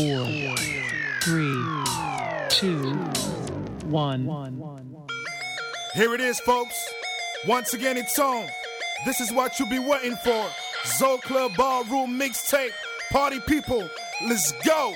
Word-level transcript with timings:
four, 0.00 0.56
three, 1.20 1.62
two, 2.48 2.94
one. 3.84 4.24
Here 5.94 6.14
it 6.14 6.20
is, 6.22 6.40
folks. 6.40 6.88
Once 7.46 7.74
again, 7.74 7.98
it's 7.98 8.18
on. 8.18 8.46
This 9.04 9.20
is 9.20 9.30
what 9.32 9.58
you'll 9.58 9.68
be 9.68 9.78
waiting 9.78 10.16
for. 10.16 10.46
Zoo 10.86 11.18
Club 11.22 11.52
Ballroom 11.56 12.18
Mixtape. 12.18 12.70
Party 13.10 13.40
people, 13.40 13.88
let's 14.26 14.52
go. 14.64 14.94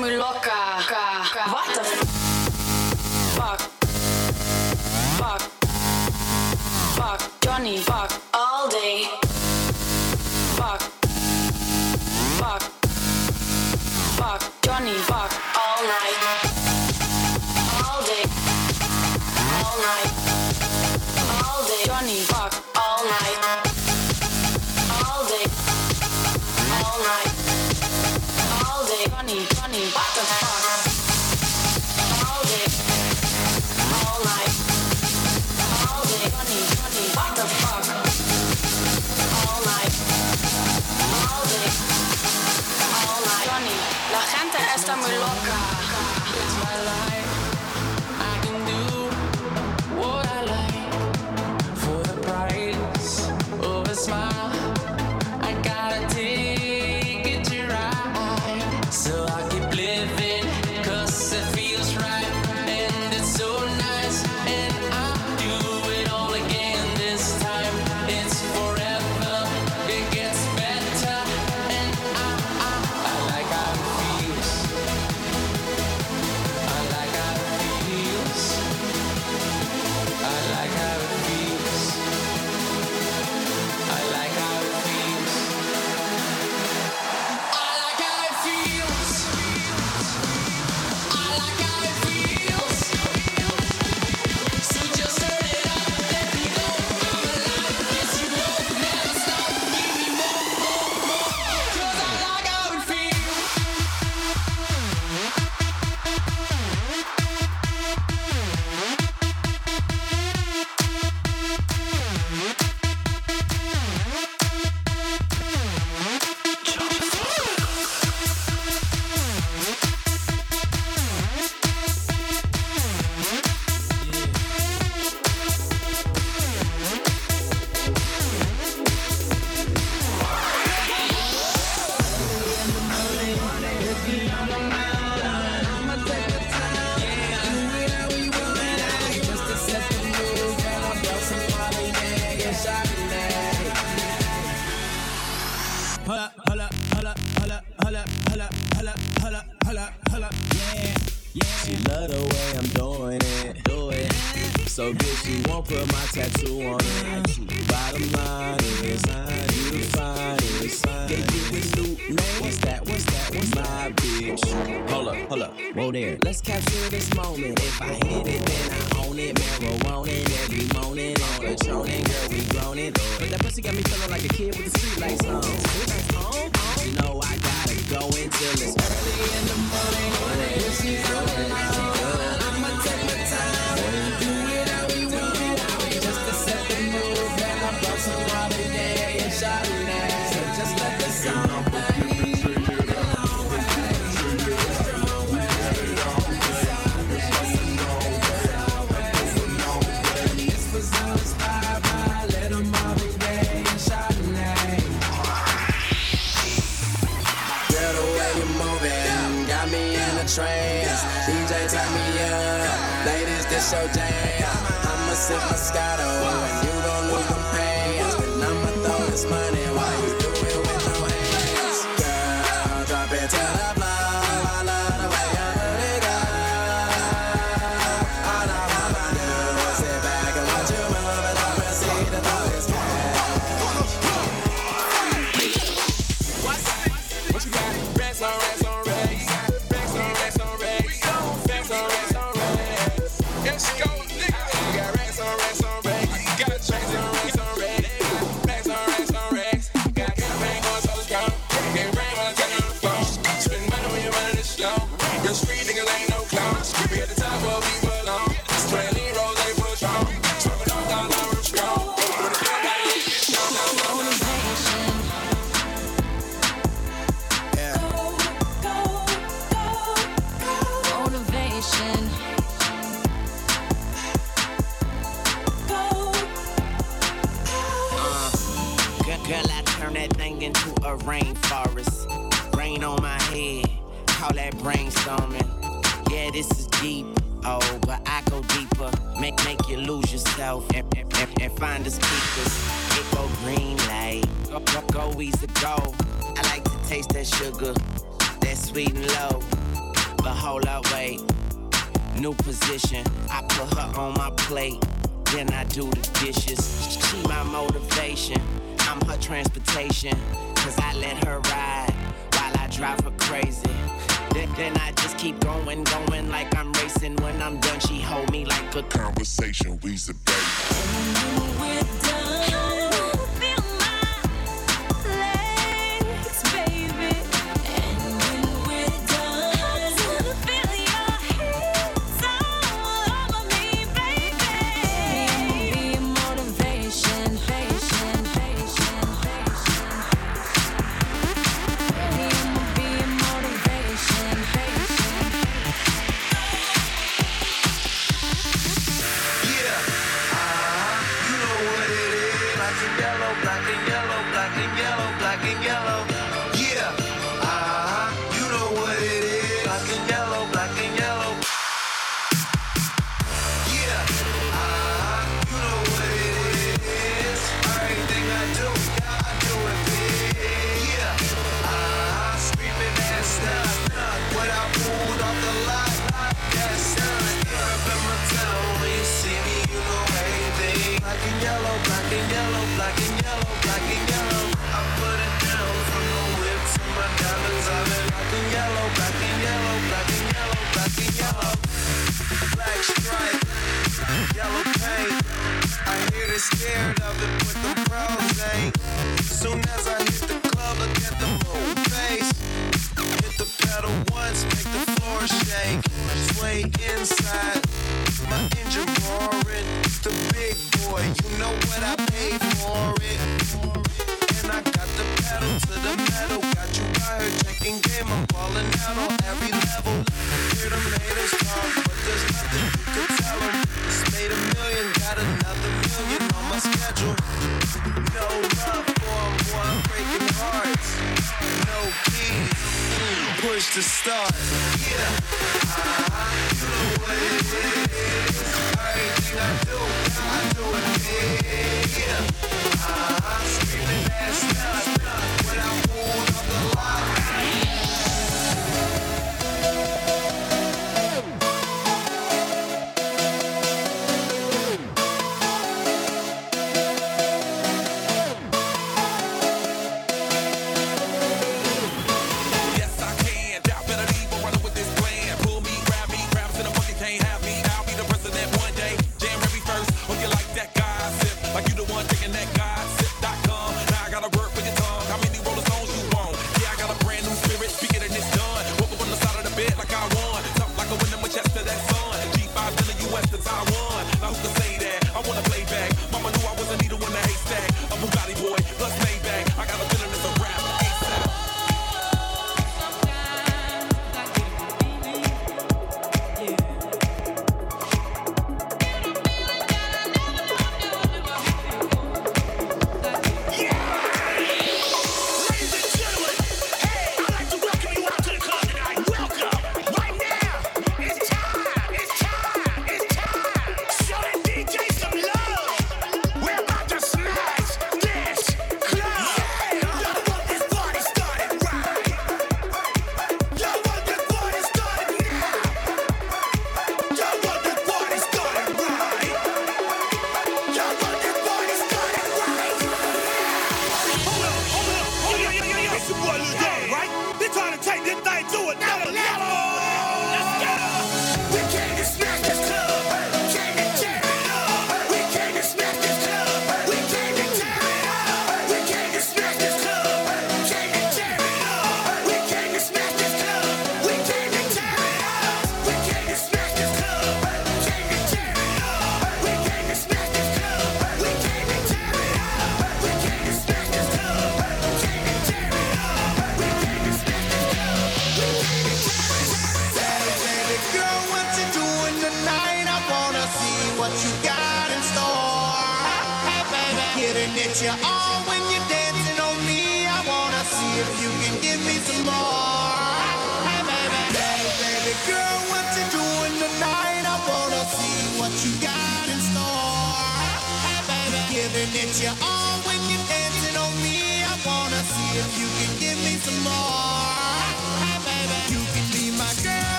me 0.00 0.16
loca. 0.16 0.50
What 1.52 1.66
the 1.74 1.84
fuck? 1.84 2.20
Fuck. 3.36 3.60
Fuck. 5.18 5.42
Fuck. 6.96 7.40
Johnny. 7.40 7.78
Fuck. 7.78 8.09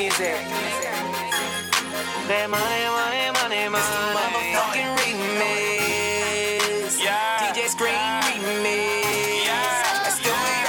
Music. 0.00 0.32
That 2.24 2.48
money, 2.48 2.88
money, 2.88 3.28
money, 3.36 3.68
money. 3.68 4.16
Motherfucking 4.16 4.96
remix. 4.96 6.96
Yeah. 6.96 7.44
DJ 7.44 7.68
Scream 7.68 8.00
remix. 8.24 9.44
Yeah. 9.44 10.00
Let's 10.00 10.16
do 10.24 10.32
it. 10.32 10.64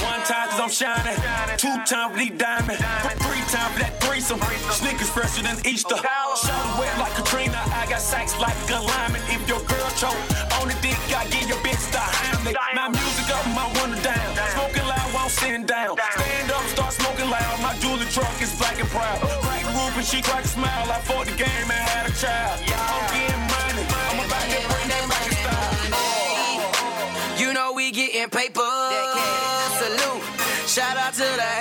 One 0.00 0.24
time 0.24 0.48
cause 0.48 0.64
I'm 0.64 0.72
shining, 0.72 1.20
two 1.60 1.76
times 1.84 2.08
for 2.12 2.16
these 2.16 2.32
diamonds, 2.40 2.80
three 3.20 3.44
times 3.52 3.76
for 3.76 3.80
that 3.84 4.00
threesome. 4.00 4.40
Snickers 4.72 5.10
fresher 5.10 5.42
than 5.42 5.60
Easter. 5.68 5.96
Shoulder 6.00 6.80
wet 6.80 6.96
like 6.96 7.12
Katrina, 7.20 7.60
I 7.76 7.84
got 7.84 8.00
sacks 8.00 8.32
like 8.40 8.56
a 8.72 8.80
lineman. 8.80 9.20
If 9.28 9.44
your 9.44 9.60
girl 9.68 9.90
choke 10.00 10.16
on 10.56 10.72
the 10.72 10.76
dick, 10.80 10.96
I 11.12 11.28
give 11.28 11.44
your 11.44 11.60
bitch 11.60 11.84
the 11.92 12.00
Heimlich. 12.00 12.56
My 12.72 12.88
music 12.88 13.28
up, 13.28 13.44
my 13.52 13.68
window 13.76 14.00
down. 14.00 14.32
Smoking 14.56 14.88
loud 14.88 15.12
while 15.12 15.28
sitting 15.28 15.66
down. 15.66 15.98
Stand 16.16 16.50
up, 16.50 16.64
start 16.72 16.87
loud. 17.30 17.60
My 17.62 17.74
jewelry 17.78 18.06
truck 18.10 18.40
is 18.42 18.54
black 18.56 18.78
and 18.80 18.88
proud. 18.88 19.20
Crack 19.20 19.64
roof 19.64 19.96
and 19.96 20.06
she 20.06 20.22
crack 20.22 20.44
a 20.44 20.48
smile. 20.48 20.90
I 20.90 20.98
fought 21.04 21.26
the 21.26 21.36
game 21.36 21.68
and 21.70 21.84
had 21.92 22.06
a 22.08 22.12
child. 22.16 22.60
I'm 22.64 23.04
getting 23.12 23.44
money. 23.52 23.84
I'm 24.08 24.18
about 24.24 24.46
to 24.48 24.60
bring 24.68 24.88
that 24.88 25.04
back 25.12 25.30
style. 25.42 25.78
You 27.40 27.52
know 27.52 27.72
we 27.72 27.90
getting 27.90 28.28
paper. 28.30 28.72
Salute. 29.80 30.24
Shout 30.66 30.96
out 30.96 31.12
to 31.14 31.24
the 31.24 31.57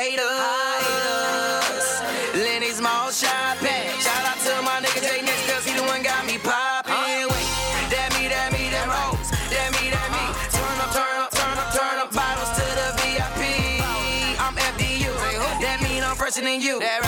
you. 16.63 16.79
That 16.79 17.06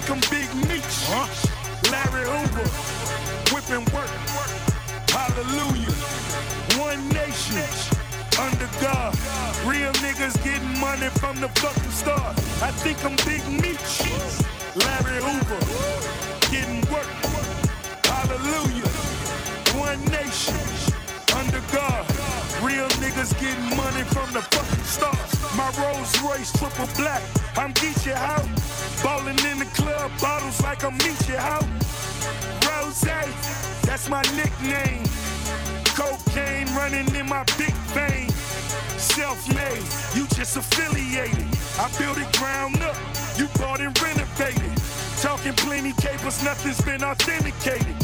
think 0.00 0.10
I'm 0.10 0.20
Big 0.30 0.68
Meech. 0.68 0.96
Larry 1.90 2.26
Hoover. 2.28 2.68
Whipping 3.52 3.84
work. 3.94 4.12
Hallelujah. 5.08 5.96
One 6.76 7.08
nation. 7.08 7.64
Under 8.38 8.68
God. 8.80 9.14
Real 9.64 9.92
niggas 10.04 10.36
getting 10.44 10.78
money 10.80 11.08
from 11.20 11.40
the 11.40 11.48
fucking 11.60 11.90
start. 11.90 12.36
I 12.60 12.70
think 12.72 13.02
I'm 13.04 13.16
Big 13.24 13.42
Meech. 13.48 14.04
Larry 14.84 15.20
Hoover. 15.24 15.60
Getting 16.52 16.82
work. 16.92 17.08
Hallelujah. 18.04 18.90
One 19.80 20.04
nation. 20.12 20.60
Under 21.38 21.62
God. 21.72 22.04
Real 22.60 22.88
niggas 23.00 23.32
getting 23.40 23.76
money 23.76 24.04
from 24.12 24.30
the 24.34 24.42
fucking 24.42 24.84
start. 24.84 25.28
My 25.56 25.70
Rolls 25.80 26.20
Royce 26.20 26.52
triple 26.52 26.88
black. 26.96 27.22
I'm 27.56 27.72
Geechee 27.72 28.12
out. 28.12 28.55
Bottles 30.20 30.62
like 30.62 30.84
I'm 30.84 30.96
Meechee 30.98 31.36
out. 31.36 31.64
Rose, 32.66 33.00
that's 33.82 34.08
my 34.08 34.22
nickname. 34.34 35.04
Cocaine 35.94 36.68
running 36.74 37.08
in 37.14 37.26
my 37.28 37.44
big 37.58 37.74
vein. 37.94 38.28
Self-made, 38.98 39.84
you 40.14 40.26
just 40.28 40.56
affiliated. 40.56 41.46
I 41.78 41.90
built 41.98 42.18
it 42.18 42.30
ground 42.38 42.82
up, 42.82 42.96
you 43.36 43.48
bought 43.58 43.80
and 43.80 43.98
renovated. 44.00 44.72
Talking 45.20 45.54
plenty 45.54 45.92
capers, 45.92 46.42
nothing's 46.42 46.80
been 46.82 47.02
authenticated. 47.02 47.94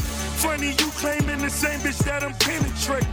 Funny 0.41 0.69
you 0.69 0.89
claiming 0.97 1.39
the 1.39 1.49
same 1.49 1.79
bitch 1.79 2.03
that 2.05 2.23
I'm 2.23 2.33
penetrating. 2.33 3.09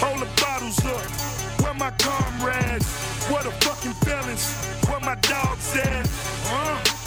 Hold 0.00 0.20
the 0.20 0.28
bottles 0.40 0.78
up, 0.84 1.62
where 1.62 1.74
my 1.74 1.90
comrades? 1.98 2.86
What 3.30 3.44
the 3.44 3.50
fucking 3.66 3.94
felons? 4.04 4.54
Where 4.88 5.00
my 5.00 5.16
dogs 5.16 5.76
at? 5.76 6.06
Huh? 6.44 6.97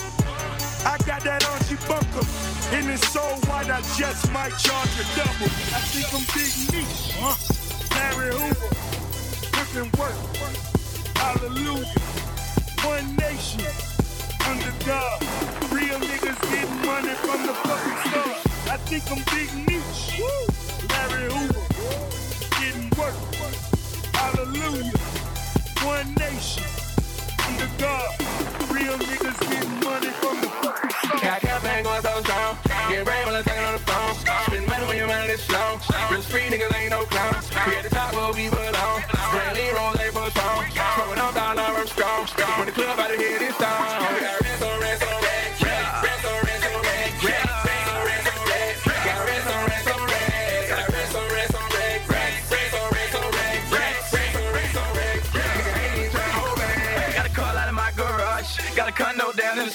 I 0.83 0.97
got 1.05 1.23
that 1.23 1.45
Archie 1.45 1.77
Bunker, 1.87 2.25
and 2.73 2.89
it's 2.89 3.07
so 3.09 3.21
white 3.47 3.69
I 3.69 3.81
just 3.97 4.31
might 4.31 4.55
charge 4.57 4.89
a 4.97 5.05
double. 5.15 5.45
I 5.77 5.81
think 5.93 6.09
I'm 6.09 6.25
Big 6.33 6.53
Meech, 6.73 7.13
huh? 7.21 7.37
Larry 7.95 8.33
Hoover, 8.33 8.71
whipping 9.53 9.91
work. 9.99 10.17
Hallelujah. 11.17 11.85
One 12.83 13.15
nation, 13.15 13.69
under 14.49 14.73
God. 14.85 15.21
Real 15.71 15.99
niggas 16.01 16.41
getting 16.49 16.85
money 16.85 17.13
from 17.21 17.45
the 17.45 17.53
fucking 17.53 17.97
start. 18.09 18.37
I 18.73 18.77
think 18.89 19.05
I'm 19.11 19.21
Big 19.29 19.53
Meech, 19.67 20.17
Larry 20.89 21.29
Hoover, 21.31 21.65
getting 22.59 22.89
work. 22.97 23.15
Hallelujah. 24.15 24.97
One 25.85 26.13
nation, 26.15 26.63
God. 27.77 28.09
Real 28.71 28.97
niggas 28.97 29.39
getting 29.49 29.79
money 29.85 30.11
from 30.21 30.41
the 30.41 30.49
fucking 30.61 30.89
start. 30.89 31.21
Got 31.21 31.41
got 31.41 31.83
going 31.83 32.01
so 32.01 32.13
strong. 32.23 32.57
Get 32.89 33.05
brave 33.05 33.25
when 33.25 33.35
I'm 33.35 33.43
talking 33.43 33.63
on 33.63 33.73
the 33.73 33.83
phone. 33.85 34.13
Spend 34.15 34.67
money 34.67 34.85
when 34.87 34.97
your 34.97 35.07
mind 35.07 35.31
is 35.31 35.41
slow. 35.41 35.79
Real 36.09 36.21
street 36.21 36.51
niggas 36.51 36.75
ain't 36.75 36.91
no 36.91 37.05
clowns. 37.05 37.49
We 37.67 37.75
at 37.75 37.83
the 37.83 37.89
top 37.89 38.13
we 38.35 38.47
on. 38.75 39.01
Brandy 39.31 39.69
rolls 39.75 39.99
ain't 39.99 40.13
for 40.13 40.29
strong. 40.31 40.65
On 41.21 41.33
down, 41.33 41.59
I'm 41.59 41.87
strong. 41.87 42.27
When 42.57 42.65
the 42.67 42.73
club 42.73 42.99
out 42.99 43.13
of 43.13 43.19
here 43.19 43.39
this 43.39 43.55
time. 43.57 44.40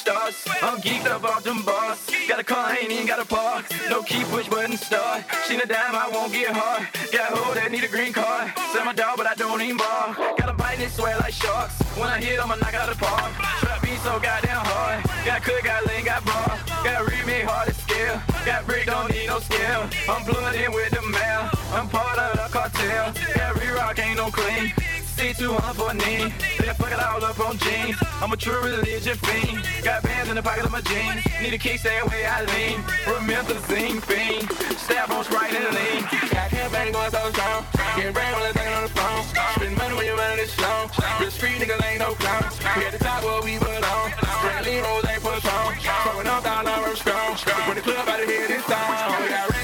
Stars. 0.07 0.37
I'm 0.63 0.79
geeked 0.81 1.07
up 1.07 1.25
off 1.25 1.43
them 1.43 1.63
bars. 1.63 1.99
Got 2.29 2.39
a 2.39 2.45
car, 2.45 2.71
ain't 2.79 2.93
even 2.93 3.07
got 3.07 3.19
a 3.19 3.27
park. 3.27 3.67
No 3.91 4.03
key, 4.03 4.23
push 4.31 4.49
button 4.49 4.77
start. 4.77 5.25
She 5.47 5.57
a 5.57 5.67
dime, 5.67 5.97
I 6.05 6.09
won't 6.13 6.33
get 6.33 6.51
hard. 6.55 6.87
Got 7.11 7.33
a 7.33 7.37
hoe 7.37 7.55
that 7.55 7.73
need 7.73 7.83
a 7.83 7.89
green 7.89 8.13
card. 8.13 8.53
Sell 8.73 8.85
my 8.85 8.93
dog, 8.93 9.17
but 9.17 9.27
I 9.27 9.35
don't 9.35 9.61
even 9.61 9.77
bar. 9.77 10.15
Got 10.39 10.49
a 10.49 10.53
bite 10.53 10.79
and 10.79 10.93
swear 10.93 11.17
like 11.19 11.35
sharks. 11.35 11.75
When 11.99 12.09
I 12.09 12.21
hit, 12.21 12.39
I'ma 12.39 12.55
knock 12.55 12.75
out 12.75 12.89
the 12.89 12.99
park. 13.05 13.33
Trap 13.61 13.83
beat 13.83 13.99
so 14.07 14.21
goddamn 14.21 14.63
hard. 14.71 15.03
Got 15.27 15.43
cook, 15.43 15.65
got 15.65 15.87
lean, 15.87 16.05
got 16.05 16.25
bar. 16.25 16.55
Got 16.85 17.11
remake 17.11 17.45
hard 17.45 17.67
to 17.69 17.75
scale. 17.75 18.23
Got 18.47 18.67
brick 18.67 18.87
don't 18.87 19.11
need 19.11 19.27
no 19.27 19.41
skill. 19.41 19.91
I'm 20.09 20.23
blooded 20.25 20.71
with 20.71 20.91
the 20.95 21.03
mail. 21.03 21.51
I'm 21.75 21.89
part 21.89 22.19
of 22.19 22.31
the 22.39 22.47
cartel. 22.55 23.13
Got 23.35 23.47
Every 23.51 23.69
rock 23.75 23.99
ain't 23.99 24.19
no 24.19 24.31
clean. 24.31 24.73
C200 25.17 25.75
for 25.75 25.91
a 25.91 25.95
knee. 25.95 26.29
They 26.61 26.73
fuck 26.77 26.93
it 26.93 27.01
all 27.01 27.25
up 27.25 27.41
on 27.41 27.57
jeans. 27.57 27.97
I'm 28.21 28.33
a 28.33 28.37
true 28.37 28.61
religion 28.61 29.17
fiend. 29.17 29.65
Got 29.83 30.03
bands 30.03 30.29
in 30.29 30.37
the 30.37 30.43
pocket 30.43 30.67
of 30.67 30.73
my 30.73 30.83
jeans. 30.83 31.25
Need 31.41 31.55
a 31.55 31.59
key, 31.59 31.79
stay 31.79 31.99
away, 32.01 32.27
I 32.27 32.45
lean. 32.45 32.85
Remember 33.09 33.57
zing 33.65 34.01
fiend. 34.03 34.45
Stab 34.77 35.11
on 35.11 35.25
Sprite 35.25 35.55
and 35.57 35.73
lean. 35.73 36.03
Got 36.29 36.51
campaign 36.51 36.93
going 36.93 37.11
so 37.11 37.33
strong. 37.33 37.65
Getting 37.97 38.13
brain 38.13 38.33
while 38.33 38.45
I'm 38.45 38.53
talking 38.53 38.77
on 38.77 38.83
the 38.85 38.93
phone. 38.93 39.25
Spend 39.57 39.77
money 39.79 39.95
when 39.97 40.05
you 40.05 40.17
run 40.17 40.37
this 40.37 40.53
show. 40.53 40.91
Real 41.19 41.31
street 41.31 41.65
niggas 41.65 41.83
ain't 41.89 42.01
no 42.01 42.13
clowns. 42.21 42.61
We 42.77 42.85
at 42.85 42.93
the 42.93 43.01
top 43.01 43.25
where 43.25 43.41
we 43.41 43.57
belong. 43.57 44.13
Bradley 44.45 44.85
Rose 44.85 45.07
ain't 45.09 45.23
put 45.25 45.41
strong. 45.41 45.73
Throwing 45.81 46.27
up 46.27 46.45
down 46.45 46.69
our 46.69 46.95
strong. 46.95 47.41
When 47.65 47.77
the 47.77 47.83
club 47.83 48.07
out 48.07 48.21
of 48.21 48.29
here, 48.29 48.49
this 48.49 48.65
song. 48.67 49.56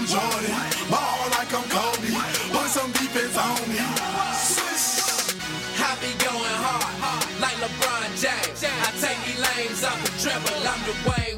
I'm 0.00 0.06
Jordan, 0.06 0.56
ball 0.88 1.28
like 1.36 1.52
I'm 1.52 1.60
Kobe. 1.68 2.08
Put 2.56 2.68
some 2.72 2.90
defense 2.92 3.36
on 3.36 3.68
me. 3.68 3.76
I 5.76 5.92
be 6.00 6.08
going 6.24 6.56
hard, 6.64 7.28
like 7.36 7.60
LeBron 7.60 8.08
James. 8.16 8.64
I 8.64 8.96
take 8.96 9.20
these 9.28 9.36
lanes 9.36 9.84
off 9.84 10.00
the 10.00 10.08
dribble, 10.24 10.56
I'm 10.64 10.80
the 10.88 10.96
Wayne 11.04 11.29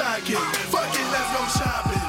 Shocking. 0.00 0.36
Fuck 0.72 0.94
it, 0.94 1.12
let's 1.12 1.36
go 1.36 1.58
shopping. 1.58 1.99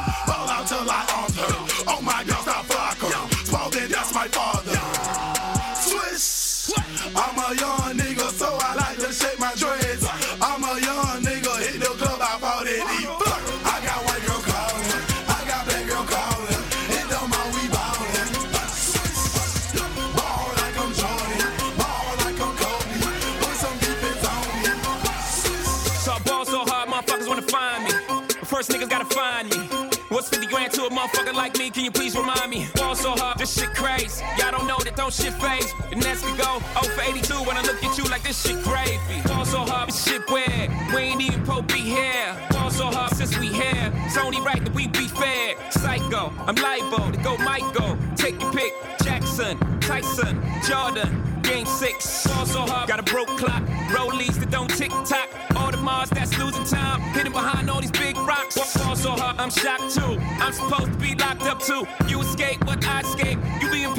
Crazy. 33.82 34.24
Y'all 34.38 34.52
don't 34.52 34.68
know 34.68 34.78
that 34.86 34.96
don't 34.96 35.12
shit 35.12 35.34
phase. 35.34 35.74
And 35.92 36.00
next 36.04 36.24
we 36.24 36.32
go 36.38 36.62
0 36.82 36.94
for 36.94 37.02
82 37.02 37.34
when 37.48 37.58
I 37.58 37.62
look 37.64 37.84
at 37.84 37.98
you 37.98 38.04
like 38.06 38.22
this 38.22 38.40
shit 38.46 38.62
gravy. 38.64 39.00
Ball 39.26 39.44
so 39.44 39.60
hard, 39.60 39.90
this 39.90 40.04
shit 40.04 40.22
weird. 40.30 40.70
We 40.94 41.02
ain't 41.02 41.22
even 41.22 41.44
pro 41.44 41.64
be 41.64 41.80
here. 41.80 42.38
Ball 42.52 42.70
so 42.70 42.86
hard 42.86 43.16
since 43.16 43.38
we 43.40 43.48
here. 43.48 43.92
It's 44.06 44.18
only 44.18 44.40
right 44.42 44.64
that 44.64 44.74
we 44.76 44.88
be 44.88 45.08
fair. 45.08 45.56
Psycho, 45.72 46.32
I'm 46.46 46.56
liable 46.56 47.12
to 47.12 47.18
go 47.24 47.38
Michael. 47.38 47.98
Take 48.16 48.40
your 48.40 48.54
pick. 48.54 48.74
Jackson, 49.04 49.58
Tyson, 49.80 50.44
Jordan. 50.68 51.32
Game 51.42 51.66
six, 51.66 52.28
ball 52.28 52.46
so 52.46 52.60
hard, 52.62 52.88
got 52.88 53.00
a 53.00 53.04
broke 53.04 53.28
clock. 53.38 53.64
Rollies 53.90 54.40
that 54.40 54.52
don't 54.52 54.70
tick 54.70 54.92
tock. 54.92 55.28
Audemars 55.58 56.10
that's 56.10 56.38
losing 56.38 56.64
time, 56.66 57.02
hidden 57.14 57.32
behind 57.34 57.70
all 57.70 57.82
these 57.82 57.92
big 57.92 58.16
rocks. 58.18 58.56
Ball 58.78 58.96
so 58.96 59.12
hard, 59.12 59.38
I'm 59.40 59.50
shocked 59.50 59.94
too. 59.94 60.18
I'm 60.40 60.54
supposed 60.54 60.94
to 60.94 60.98
be 61.00 61.16
locked 61.16 61.44
up 61.44 61.60
too. 61.60 61.84
You 62.08 62.22
escape, 62.22 62.64
but 62.66 62.86
I 62.86 63.02
escape. 63.02 63.40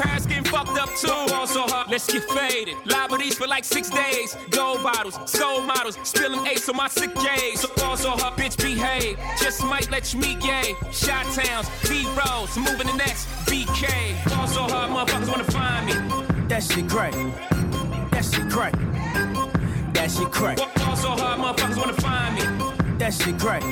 You 0.02 0.08
Paris 0.08 0.26
getting 0.26 0.44
fucked 0.44 0.78
up 0.78 0.88
too. 0.96 1.08
Ball 1.32 1.46
so 1.46 1.62
hard, 1.62 1.90
let's 1.90 2.10
get 2.10 2.24
faded. 2.24 2.76
Le 2.84 3.08
Meurice 3.08 3.34
for 3.34 3.46
like 3.46 3.64
six 3.64 3.90
days. 3.90 4.36
Gold 4.50 4.82
bottles, 4.82 5.18
soul 5.30 5.60
models, 5.60 5.96
spilling 6.02 6.46
ace 6.46 6.68
on 6.68 6.76
my 6.76 6.88
sick 6.88 7.14
days. 7.14 7.60
So 7.60 7.68
ball 7.76 7.96
so 7.96 8.10
hard, 8.10 8.34
bitch 8.34 8.56
behave. 8.56 9.18
Just 9.40 9.64
might 9.64 9.90
let 9.90 10.12
you 10.12 10.20
meet 10.20 10.40
gay. 10.40 10.74
Shot 10.92 11.26
towns, 11.34 11.68
B 11.88 12.06
rolls, 12.18 12.56
moving 12.56 12.86
the 12.86 12.96
next 12.96 13.26
BK. 13.46 14.28
Ball 14.30 14.46
so 14.46 14.62
hard, 14.62 14.90
motherfuckers 14.90 15.28
wanna 15.28 15.44
find 15.44 15.86
me. 15.86 16.48
That 16.48 16.62
shit 16.62 16.88
crack. 16.88 17.12
That 18.10 18.24
shit 18.24 18.50
crack. 18.50 18.72
That 19.94 20.10
shit 20.10 20.30
crack. 20.30 20.56
Ball 20.56 20.96
so 20.96 21.08
hard, 21.10 21.40
motherfuckers 21.40 21.76
wanna 21.76 21.92
find 21.94 22.34
me. 22.34 22.98
That 22.98 23.14
shit 23.14 23.38
crack. 23.38 23.62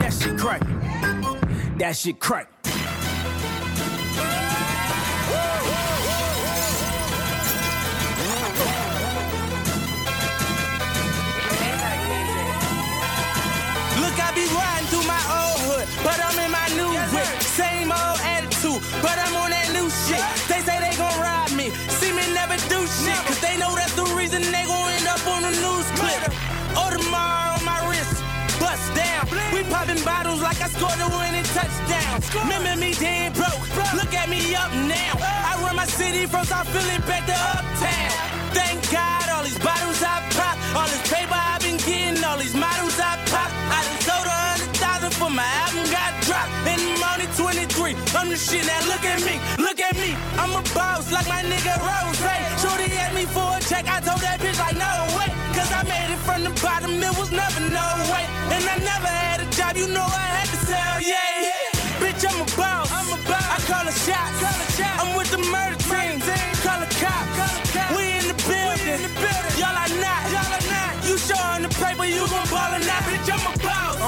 That 0.00 0.12
shit 0.12 0.38
crack. 0.38 0.62
That 1.78 1.96
shit 1.96 2.20
crack. 2.20 2.59
but 19.02 19.16
I'm 19.18 19.34
on 19.36 19.50
that 19.50 19.68
new 19.72 19.88
shit. 19.88 20.22
They 20.48 20.60
say 20.64 20.76
they 20.80 20.94
gon' 20.96 21.16
rob 21.20 21.50
me, 21.56 21.72
see 21.98 22.12
me 22.12 22.24
never 22.32 22.56
do 22.68 22.80
shit. 22.86 23.20
Cause 23.26 23.40
they 23.40 23.56
know 23.56 23.72
that's 23.74 23.96
the 23.96 24.06
reason 24.16 24.42
they 24.42 24.64
gon' 24.64 24.90
end 24.96 25.08
up 25.08 25.24
on 25.26 25.42
the 25.42 25.52
news 25.56 25.88
clip. 25.98 26.22
Audemars 26.76 27.16
oh, 27.16 27.56
on 27.58 27.64
my 27.64 27.80
wrist, 27.88 28.20
bust 28.60 28.86
down. 28.94 29.24
We 29.52 29.64
poppin' 29.68 30.02
bottles 30.04 30.40
like 30.40 30.60
I 30.60 30.68
scored 30.68 31.00
a 31.00 31.08
winning 31.16 31.48
touchdown. 31.56 32.20
Remember 32.44 32.76
me 32.76 32.92
dead 32.94 33.34
broke, 33.34 33.60
look 33.96 34.12
at 34.14 34.28
me 34.28 34.54
up 34.54 34.72
now. 34.86 35.12
I 35.18 35.58
run 35.64 35.76
my 35.76 35.86
city 35.86 36.26
from 36.26 36.44
South 36.44 36.68
Philly 36.68 36.98
back 37.08 37.24
to 37.26 37.36
Uptown. 37.56 38.12
Thank 38.52 38.78
God 38.92 39.24
all 39.34 39.44
these 39.44 39.58
bottles 39.58 40.00
I 40.02 40.20
pop, 40.36 40.56
all 40.76 40.88
this 40.88 41.04
paper 41.10 41.34
I've 41.34 41.60
been 41.60 41.78
getting, 41.78 42.22
all 42.24 42.38
these 42.38 42.54
models 42.54 42.96
I 43.00 43.16
pop. 43.32 43.50
I 43.50 43.78
done 43.86 44.00
sold 44.06 44.26
a 44.26 44.36
hundred 44.44 44.72
thousand 44.76 45.12
for 45.14 45.30
my 45.30 45.48
album 45.64 45.84
got 45.90 46.12
dropped. 46.26 46.59
I'm 48.14 48.28
the 48.28 48.36
shit 48.36 48.66
now. 48.66 48.80
Look 48.90 49.04
at 49.04 49.20
me, 49.22 49.38
look 49.62 49.80
at 49.80 49.94
me. 49.96 50.16
I'm 50.38 50.50
a 50.52 50.62
boss 50.74 51.12
like 51.12 51.28
my 51.28 51.42
nigga 51.42 51.74
Rose. 51.78 52.20
Shorty 52.60 52.92
asked 52.98 53.14
me 53.14 53.24
for 53.24 53.46
a 53.56 53.60
check. 53.70 53.88
I 53.88 54.00
told 54.04 54.20
that 54.20 54.36
bitch 54.42 54.58
like 54.60 54.76
no 54.76 54.92
way. 55.16 55.30
Cause 55.56 55.70
I 55.72 55.80
made 55.88 56.12
it 56.12 56.20
from 56.26 56.44
the 56.44 56.52
bottom. 56.60 56.92
It 56.98 57.14
was 57.16 57.30
never 57.32 57.60
no 57.72 57.86
way. 58.12 58.24
And 58.52 58.62
I 58.66 58.76
never 58.84 59.08
had 59.08 59.40
a 59.40 59.48
job. 59.56 59.76
You 59.80 59.88
know 59.88 60.04
I 60.04 60.26
had 60.36 60.48
to 60.52 60.58
sell. 60.68 60.96
Yeah. 61.00 62.02
Bitch, 62.02 62.20
I'm 62.26 62.36
a 62.42 62.48
boss. 62.58 62.90
I'm 62.92 63.08
a 63.14 63.18
boss. 63.24 63.46
I 63.48 63.58
call 63.64 63.86
a 63.88 63.94
shot. 63.94 64.28
Call 64.42 64.58
a 64.60 64.68
shot. 64.76 64.94
I'm 65.00 65.10
with 65.16 65.30
the 65.32 65.40
murder 65.48 65.80
team. 65.88 66.20
Call 66.60 66.82
a 66.84 66.88
cop. 67.00 67.24
Call 67.38 67.54
a 67.56 67.62
cop. 67.72 67.88
We 67.96 68.04
in 68.20 68.26
the 68.28 68.36
building. 68.44 69.00
building. 69.22 69.54
Y'all 69.56 69.72
are 69.72 69.94
not. 70.04 70.22
Y'all 70.34 70.52
are 70.52 70.66
not. 70.68 70.92
You 71.08 71.16
showing 71.16 71.62
the 71.64 71.72
paper. 71.80 72.04
You 72.04 72.28
gon' 72.28 72.48
ball 72.52 72.76
or 72.76 72.84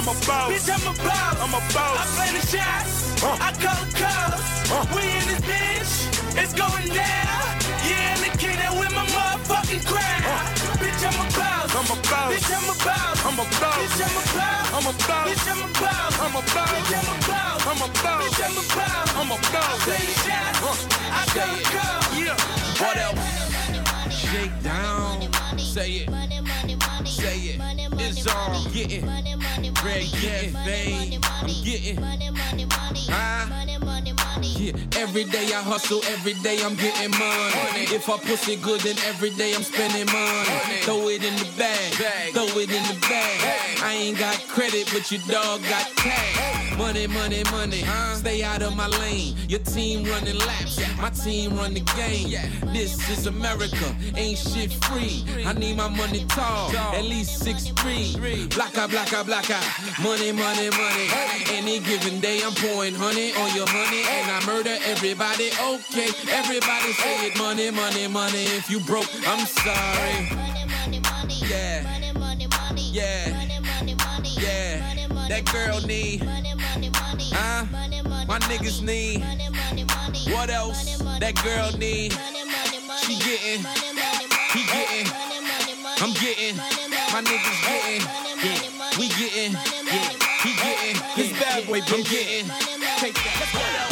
I'm 0.03 0.09
a 0.09 0.19
boss. 0.27 0.51
Bitch, 0.51 0.67
I'm 0.67 0.83
a 0.83 0.95
boss. 0.99 1.38
I'm 1.38 1.55
a 1.55 1.62
boss. 1.71 1.95
I 1.95 2.07
play 2.19 2.31
the 2.35 2.43
shots. 2.43 3.23
I 3.23 3.55
call 3.55 3.79
the 3.87 3.95
calls. 4.03 4.43
We 4.91 5.03
in 5.07 5.31
this 5.31 5.38
bitch. 5.47 6.43
It's 6.43 6.55
going 6.59 6.91
down. 6.91 7.47
Yeah, 7.87 8.11
and 8.11 8.27
the 8.27 8.35
kid 8.35 8.59
that 8.59 8.75
with 8.75 8.91
my 8.99 9.07
motherfucking 9.15 9.87
crowd. 9.87 10.27
Bitch, 10.83 11.07
I'm 11.07 11.23
a 11.23 11.27
boss. 11.38 11.71
I'm 11.71 11.87
a 11.87 11.95
boss. 12.03 12.35
Bitch, 12.35 12.51
I'm 12.51 12.67
a 12.67 12.75
boss. 12.83 13.15
I'm 13.23 13.38
a 13.38 13.47
boss. 13.47 13.79
Bitch, 13.79 14.03
I'm 14.03 14.19
a 14.19 14.27
boss. 14.27 14.75
I'm 14.75 14.91
a 14.91 14.95
boss. 15.07 15.23
Bitch, 15.31 15.47
I'm 15.47 15.62
a 15.62 15.71
boss. 15.71 16.19
I'm 16.19 16.35
a 16.35 16.43
boss. 16.51 16.67
Bitch, 16.67 16.99
I'm 16.99 17.07
a 17.07 17.23
boss. 17.23 17.62
I'm 17.62 17.79
a 17.79 17.87
boss. 18.03 18.27
Bitch, 18.27 18.43
I'm 18.43 18.59
a 18.59 18.67
boss. 18.75 19.07
I'm 19.23 19.31
a 19.31 19.38
boss. 19.55 19.71
I 19.71 19.87
play 19.87 20.03
the 20.03 20.19
shots. 20.27 20.83
I 20.99 21.31
call 21.31 21.55
the 21.55 21.62
calls. 21.71 22.11
Yeah. 22.19 22.35
What 22.83 22.99
else? 23.07 23.23
Shake 24.11 24.51
down. 24.67 25.31
Say 25.62 26.03
it. 26.03 26.11
Say 28.23 28.31
it. 28.31 28.35
It's 28.35 28.35
all 28.35 28.73
getting. 28.73 29.07
Money, 29.07 29.35
money, 29.35 29.37
money, 29.37 29.73
red 29.85 30.07
getting 30.21 30.55
fame. 30.55 31.21
I'm 31.25 31.47
getting. 31.65 32.01
Money, 32.01 32.31
money, 32.31 32.65
money, 32.67 33.01
huh? 33.09 34.22
Yeah, 34.62 34.75
every 34.96 35.25
day 35.25 35.51
I 35.53 35.61
hustle, 35.61 36.01
every 36.07 36.35
day 36.35 36.62
I'm 36.62 36.77
getting 36.77 37.11
money. 37.18 37.90
If 37.90 38.09
I 38.09 38.16
push 38.16 38.48
it 38.48 38.62
good, 38.62 38.81
then 38.83 38.94
every 39.09 39.31
day 39.31 39.55
I'm 39.57 39.64
spending 39.64 40.07
money. 40.07 40.79
Throw 40.87 41.09
it 41.09 41.25
in 41.25 41.35
the 41.35 41.51
bag, 41.59 42.33
throw 42.33 42.46
it 42.46 42.70
in 42.70 42.83
the 42.87 42.96
bag. 43.11 43.83
I 43.83 43.92
ain't 43.92 44.18
got 44.20 44.38
credit, 44.46 44.88
but 44.92 45.11
your 45.11 45.20
dog 45.27 45.62
got 45.68 45.90
cash. 45.96 46.79
Money, 46.79 47.09
money, 47.09 47.42
money. 47.51 47.83
Stay 48.14 48.44
out 48.44 48.62
of 48.62 48.77
my 48.77 48.87
lane. 49.03 49.35
Your 49.48 49.59
team 49.61 50.05
running 50.05 50.38
laps, 50.38 50.79
my 51.01 51.11
team 51.11 51.57
run 51.57 51.75
the 51.75 51.81
game. 51.98 52.31
This 52.72 52.94
is 53.11 53.27
America, 53.27 53.96
ain't 54.16 54.38
shit 54.38 54.72
free. 54.85 55.25
I 55.44 55.55
need 55.55 55.77
my 55.77 55.88
money 55.88 56.25
tall, 56.29 56.70
at 56.94 57.05
least 57.05 57.40
six 57.42 57.66
three. 57.83 58.14
Blacka, 58.55 58.87
blacka, 58.87 59.25
blacka. 59.25 59.59
Money, 60.03 60.31
money, 60.31 60.70
money. 60.70 61.09
Any 61.51 61.81
given 61.81 62.20
day 62.20 62.40
I'm 62.44 62.55
pouring 62.55 62.94
honey 62.94 63.33
on 63.35 63.55
your 63.57 63.66
honey, 63.68 64.03
and 64.09 64.31
I 64.31 64.38
murder 64.53 64.77
everybody. 64.85 65.49
Okay, 65.49 66.09
everybody 66.31 66.93
say 66.93 67.27
it. 67.27 67.38
Money, 67.38 67.71
money, 67.71 68.07
money. 68.07 68.45
If 68.59 68.69
you 68.71 68.81
broke, 68.81 69.09
I'm 69.27 69.47
sorry. 69.47 70.29
Yeah. 71.49 71.81
Yeah. 72.77 73.49
Yeah. 74.45 75.29
That 75.29 75.45
girl 75.53 75.81
need. 75.87 76.23
Huh? 77.33 77.65
My 78.27 78.38
niggas 78.51 78.83
need. 78.83 79.25
What 80.35 80.51
else? 80.51 80.99
That 81.21 81.35
girl 81.43 81.71
need. 81.79 82.12
She 83.05 83.15
getting. 83.25 83.65
He 84.53 84.62
getting. 84.75 85.07
I'm 86.03 86.12
getting. 86.21 86.57
My 87.12 87.23
niggas 87.23 87.61
getting. 87.69 88.03
We 88.99 89.09
getting. 89.09 89.53
Yeah. 89.53 90.11
He 90.45 90.51
getting. 90.61 90.97
His 91.17 91.31
bad 91.41 91.67
boy, 91.67 91.81
I'm 91.81 92.03
getting. 92.03 92.51
Take 92.99 93.15
that. 93.15 93.37
Let's 93.41 93.88
go. 93.88 93.92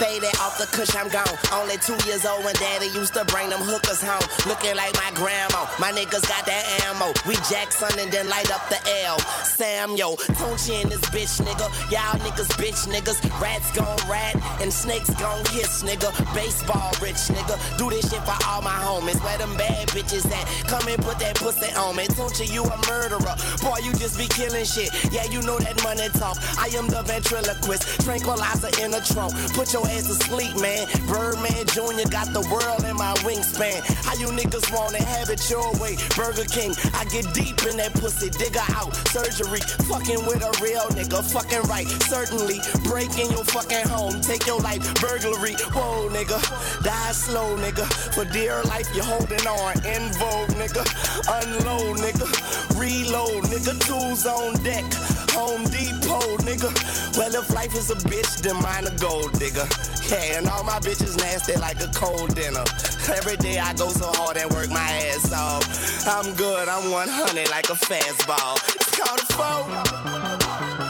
Faded 0.00 0.32
off 0.40 0.56
the 0.56 0.64
cush, 0.64 0.96
I'm 0.96 1.12
gone. 1.12 1.28
Only 1.52 1.76
two 1.76 1.92
years 2.08 2.24
old 2.24 2.42
when 2.42 2.54
daddy 2.54 2.88
used 2.96 3.12
to 3.12 3.24
bring 3.26 3.50
them 3.50 3.60
hookers 3.60 4.00
home. 4.00 4.24
Looking 4.48 4.74
like 4.74 4.96
my 4.96 5.12
grandma. 5.12 5.68
My 5.76 5.92
niggas 5.92 6.24
got 6.24 6.48
that 6.48 6.64
ammo. 6.88 7.12
We 7.28 7.36
Jackson 7.52 7.92
and 8.00 8.10
then 8.10 8.26
light 8.32 8.48
up 8.48 8.64
the 8.72 8.80
L. 9.04 9.20
Samuel, 9.44 10.16
Tunechi 10.40 10.80
in 10.80 10.88
this 10.88 11.04
bitch, 11.12 11.36
nigga. 11.44 11.68
Y'all 11.92 12.16
niggas 12.24 12.48
bitch 12.56 12.88
niggas. 12.88 13.20
Rats 13.42 13.76
gon' 13.76 14.00
rat 14.08 14.40
and 14.62 14.72
snakes 14.72 15.12
gon' 15.20 15.44
hiss, 15.52 15.84
nigga. 15.84 16.08
Baseball 16.32 16.96
rich, 17.04 17.28
nigga. 17.28 17.60
Do 17.76 17.90
this 17.90 18.08
shit 18.08 18.24
for 18.24 18.40
all 18.48 18.62
my 18.62 18.80
homies. 18.80 19.20
Where 19.22 19.36
them 19.36 19.54
bad 19.58 19.86
bitches 19.88 20.24
at? 20.32 20.48
Come 20.64 20.88
and 20.88 20.96
put 21.04 21.18
that 21.18 21.36
pussy 21.36 21.76
on 21.76 21.96
me. 21.96 22.06
Tunechi, 22.08 22.48
you 22.48 22.64
a 22.64 22.76
murderer. 22.88 23.36
Boy, 23.60 23.84
you 23.84 23.92
just 24.00 24.16
be 24.16 24.28
killing 24.28 24.64
shit. 24.64 24.88
Yeah, 25.12 25.28
you 25.28 25.42
know 25.42 25.58
that 25.58 25.76
money 25.84 26.08
talk. 26.16 26.40
I 26.56 26.72
am 26.72 26.88
the 26.88 27.02
ventriloquist. 27.02 28.00
Tranquilizer 28.00 28.72
in 28.80 28.94
a 28.94 29.00
trunk. 29.04 29.36
Put 29.52 29.74
your 29.74 29.89
ass 29.90 30.06
to 30.06 30.14
sleep, 30.26 30.54
man. 30.60 30.86
Birdman 31.06 31.66
Jr. 31.74 32.08
got 32.08 32.32
the 32.32 32.44
world 32.50 32.84
in 32.84 32.96
my 32.96 33.14
wingspan. 33.26 33.80
How 34.04 34.14
you 34.16 34.28
niggas 34.28 34.72
wanna 34.72 35.02
have 35.02 35.30
it 35.30 35.42
your 35.50 35.70
way? 35.78 35.96
Burger 36.16 36.44
King, 36.44 36.74
I 36.94 37.04
get 37.06 37.26
deep 37.34 37.58
in 37.66 37.76
that 37.78 37.92
pussy, 37.94 38.30
digger 38.30 38.66
out. 38.74 38.94
Surgery, 39.08 39.60
fucking 39.90 40.24
with 40.26 40.42
a 40.42 40.52
real 40.62 40.86
nigga, 40.96 41.22
fucking 41.32 41.62
right. 41.68 41.88
Certainly, 42.08 42.60
break 42.84 43.10
in 43.18 43.30
your 43.30 43.44
fucking 43.44 43.86
home, 43.88 44.20
take 44.20 44.46
your 44.46 44.60
life, 44.60 44.82
burglary. 45.00 45.54
Whoa, 45.74 46.08
nigga, 46.10 46.38
die 46.82 47.12
slow, 47.12 47.56
nigga. 47.56 47.86
For 48.14 48.24
dear 48.24 48.62
life, 48.64 48.88
you're 48.94 49.04
holding 49.04 49.46
on. 49.46 49.72
In 49.84 50.12
vogue, 50.18 50.50
nigga. 50.60 50.84
Unload, 51.38 51.98
nigga. 51.98 52.26
Reload, 52.78 53.44
nigga. 53.44 53.78
Tools 53.86 54.26
on 54.26 54.54
deck. 54.62 54.84
Home 55.34 55.64
Depot, 55.64 56.36
nigga. 56.48 56.70
Well, 57.16 57.34
if 57.34 57.50
life 57.54 57.74
is 57.76 57.90
a 57.90 57.96
bitch, 57.96 58.42
then 58.42 58.56
mine 58.62 58.86
a 58.86 58.96
gold 58.98 59.32
digger. 59.38 59.66
Yeah, 60.10 60.38
and 60.38 60.48
all 60.48 60.64
my 60.64 60.78
bitches 60.80 61.16
nasty 61.18 61.56
like 61.60 61.80
a 61.80 61.88
cold 61.88 62.34
dinner. 62.34 62.64
Every 63.14 63.36
day 63.36 63.58
I 63.58 63.74
go 63.74 63.88
so 63.88 64.06
hard 64.06 64.36
and 64.36 64.50
work 64.52 64.68
my 64.70 64.80
ass 64.80 65.32
off. 65.32 66.06
I'm 66.06 66.34
good, 66.34 66.68
I'm 66.68 66.90
100 66.90 67.50
like 67.50 67.70
a 67.70 67.74
fastball. 67.74 68.56
It's 68.76 68.96
called 68.96 69.20
a 69.20 69.24
phone. 69.32 70.89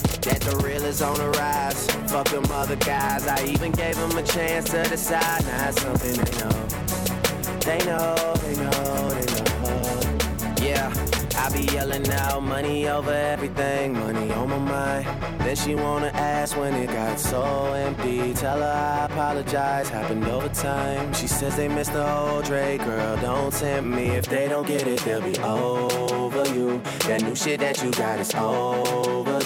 That 0.21 0.39
the 0.41 0.55
real 0.57 0.83
is 0.85 1.01
on 1.01 1.17
the 1.17 1.29
rise. 1.31 1.87
Fuck 2.11 2.29
them 2.29 2.45
other 2.51 2.75
guys. 2.75 3.25
I 3.27 3.43
even 3.45 3.71
gave 3.71 3.95
them 3.95 4.15
a 4.15 4.23
chance 4.23 4.69
to 4.69 4.83
decide. 4.83 5.43
Now 5.45 5.69
it's 5.69 5.81
something 5.81 6.13
they 6.13 6.31
know. 6.39 6.71
They 7.59 7.79
know, 7.85 8.33
they 8.35 8.55
know, 8.55 9.09
they 9.09 9.25
know. 9.33 10.65
Yeah. 10.65 11.11
I 11.41 11.49
be 11.49 11.63
yelling 11.73 12.07
out 12.11 12.43
money 12.43 12.87
over 12.87 13.11
everything, 13.11 13.93
money 13.93 14.31
on 14.31 14.49
my 14.49 14.59
mind. 14.59 15.07
Then 15.39 15.55
she 15.55 15.73
wanna 15.73 16.11
ask 16.13 16.55
when 16.55 16.75
it 16.75 16.91
got 16.91 17.19
so 17.19 17.73
empty. 17.73 18.35
Tell 18.35 18.59
her 18.59 18.65
I 18.65 19.05
apologize, 19.05 19.89
happened 19.89 20.25
over 20.25 20.49
time. 20.49 21.13
She 21.13 21.25
says 21.25 21.55
they 21.55 21.67
missed 21.67 21.93
the 21.93 22.05
whole 22.05 22.43
Dre, 22.43 22.77
girl, 22.77 23.17
don't 23.17 23.51
tempt 23.51 23.89
me. 23.89 24.09
If 24.09 24.27
they 24.27 24.47
don't 24.47 24.67
get 24.67 24.85
it, 24.85 24.99
they'll 24.99 25.21
be 25.21 25.35
over 25.39 26.47
you. 26.53 26.79
That 27.07 27.23
new 27.23 27.35
shit 27.35 27.59
that 27.61 27.81
you 27.81 27.89
got 27.91 28.19
is 28.19 28.31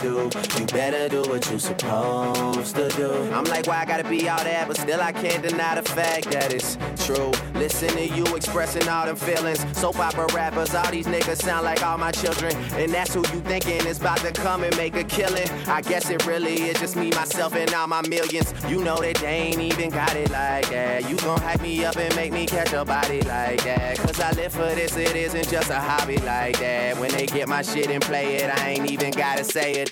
overdue. 0.06 0.60
You 0.60 0.66
better 0.68 1.10
do 1.10 1.30
what 1.30 1.50
you 1.52 1.60
supposed 1.60 2.76
to 2.76 2.90
do. 2.90 3.12
I'm 3.32 3.44
like, 3.46 3.68
why 3.68 3.82
I 3.82 3.86
gotta 3.86 4.08
be 4.08 4.28
all 4.30 4.44
that, 4.44 4.68
but 4.68 4.78
still 4.78 5.02
I 5.02 5.12
can't 5.12 5.44
deny 5.44 5.76
the 5.76 5.84
fact 5.84 6.32
that 6.32 6.54
it's 6.54 6.78
true. 7.06 7.32
Listen 7.56 7.90
to 7.90 8.08
you 8.08 8.24
expressing 8.36 8.88
all 8.88 9.06
them 9.06 9.16
feelings. 9.16 9.66
Soap 9.78 10.00
opera 10.00 10.28
rappers, 10.34 10.74
all 10.76 10.90
these 10.92 11.08
niggas 11.08 11.42
sound 11.42 11.66
like 11.66 11.84
all 11.84 11.98
my 11.98 12.12
children. 12.12 12.56
And 12.74 12.94
that's 12.94 13.14
who 13.14 13.20
you 13.20 13.42
thinking 13.42 13.86
is 13.86 14.00
about 14.00 14.20
to 14.20 14.32
come 14.32 14.64
and 14.64 14.76
make 14.78 14.96
a 14.96 15.04
killing. 15.04 15.50
I 15.68 15.82
guess 15.82 16.10
it 16.10 16.26
really 16.26 16.56
is 16.64 16.80
just 16.80 16.96
me, 16.96 17.10
myself, 17.12 17.56
and 17.56 17.74
all 17.74 17.88
my 17.88 18.02
millions. 18.08 18.54
You 18.70 18.84
know 18.84 18.98
that 18.98 19.16
they 19.18 19.28
ain't 19.28 19.60
even 19.60 19.90
got 19.90 20.16
it 20.16 20.32
like 20.32 20.70
that. 20.70 21.10
You 21.10 21.16
gon' 21.18 21.40
hype 21.40 21.62
me 21.62 21.86
up 21.86 21.98
and 21.98 22.16
make 22.16 22.34
me 22.34 22.46
catch 22.46 22.74
a 22.74 22.84
body 22.84 23.22
like 23.22 23.64
that. 23.64 23.98
Cause 23.98 24.20
I 24.20 24.32
live 24.32 24.52
for 24.52 24.74
this, 24.76 24.96
it 24.98 25.16
isn't 25.16 25.50
just 25.50 25.70
a 25.70 25.80
hobby 25.80 26.18
like 26.18 26.60
that. 26.60 26.98
When 27.00 27.12
they 27.12 27.26
get 27.26 27.48
my 27.48 27.62
shit 27.62 27.90
and 27.90 28.02
play 28.02 28.36
it, 28.38 28.50
I 28.50 28.72
ain't 28.72 28.92
even 28.92 29.12
gotta 29.12 29.44
say 29.44 29.74
it, 29.74 29.92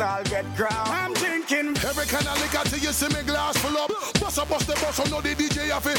on 0.00 0.24
the 0.24 0.30
dance. 0.30 0.34
I'll 0.36 0.42
get 0.42 0.56
grapple. 0.56 0.92
I'm 0.92 1.12
drinking 1.14 1.76
Every 1.84 2.06
kind 2.06 2.26
of 2.26 2.40
liquor 2.40 2.68
till 2.68 2.78
you 2.78 2.92
see 2.92 3.08
me 3.08 3.22
glass 3.22 3.56
full 3.58 3.76
up. 3.76 3.90
Bust 4.20 4.38
a 4.38 4.44
bust 4.46 4.66
the 4.66 4.74
bus, 4.74 4.96
so 4.96 5.04
know 5.04 5.20
the 5.20 5.34
DJ 5.34 5.70
have 5.70 5.86
it. 5.86 5.98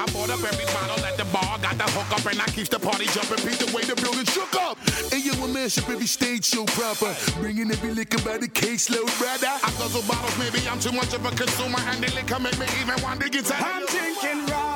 I 0.00 0.04
bought 0.12 0.30
up 0.30 0.42
every 0.42 0.64
bottle 0.66 1.04
at 1.04 1.16
the 1.16 1.24
bar, 1.26 1.58
got 1.58 1.76
the 1.78 1.84
hook 1.94 2.10
up, 2.12 2.26
and 2.26 2.40
I 2.40 2.46
keep 2.46 2.68
the 2.68 2.78
party 2.78 3.06
jumping. 3.06 3.44
Beat 3.46 3.58
the 3.58 3.70
way 3.74 3.82
the 3.82 3.94
building 3.94 4.26
shook 4.26 4.54
up. 4.56 4.78
And 5.12 5.22
you 5.24 5.32
a 5.32 5.48
manship 5.48 5.88
every 5.88 6.06
stage 6.06 6.44
show 6.44 6.64
proper. 6.64 7.14
Bringing 7.40 7.70
every 7.70 7.94
liquor 7.94 8.22
by 8.22 8.38
the 8.38 8.48
caseload, 8.48 9.10
brother. 9.18 9.52
I 9.62 9.70
guzzle 9.78 10.02
bottles, 10.08 10.36
maybe 10.38 10.66
I'm 10.68 10.80
too 10.80 10.92
much 10.92 11.14
of 11.14 11.24
a 11.24 11.30
consumer, 11.30 11.78
and 11.78 12.02
the 12.02 12.10
liquor 12.14 12.38
make 12.40 12.58
me 12.58 12.66
even 12.80 13.00
want 13.02 13.20
to 13.20 13.28
get 13.28 13.46
I'm 13.52 13.86
drinking 13.86 14.46
rum 14.46 14.67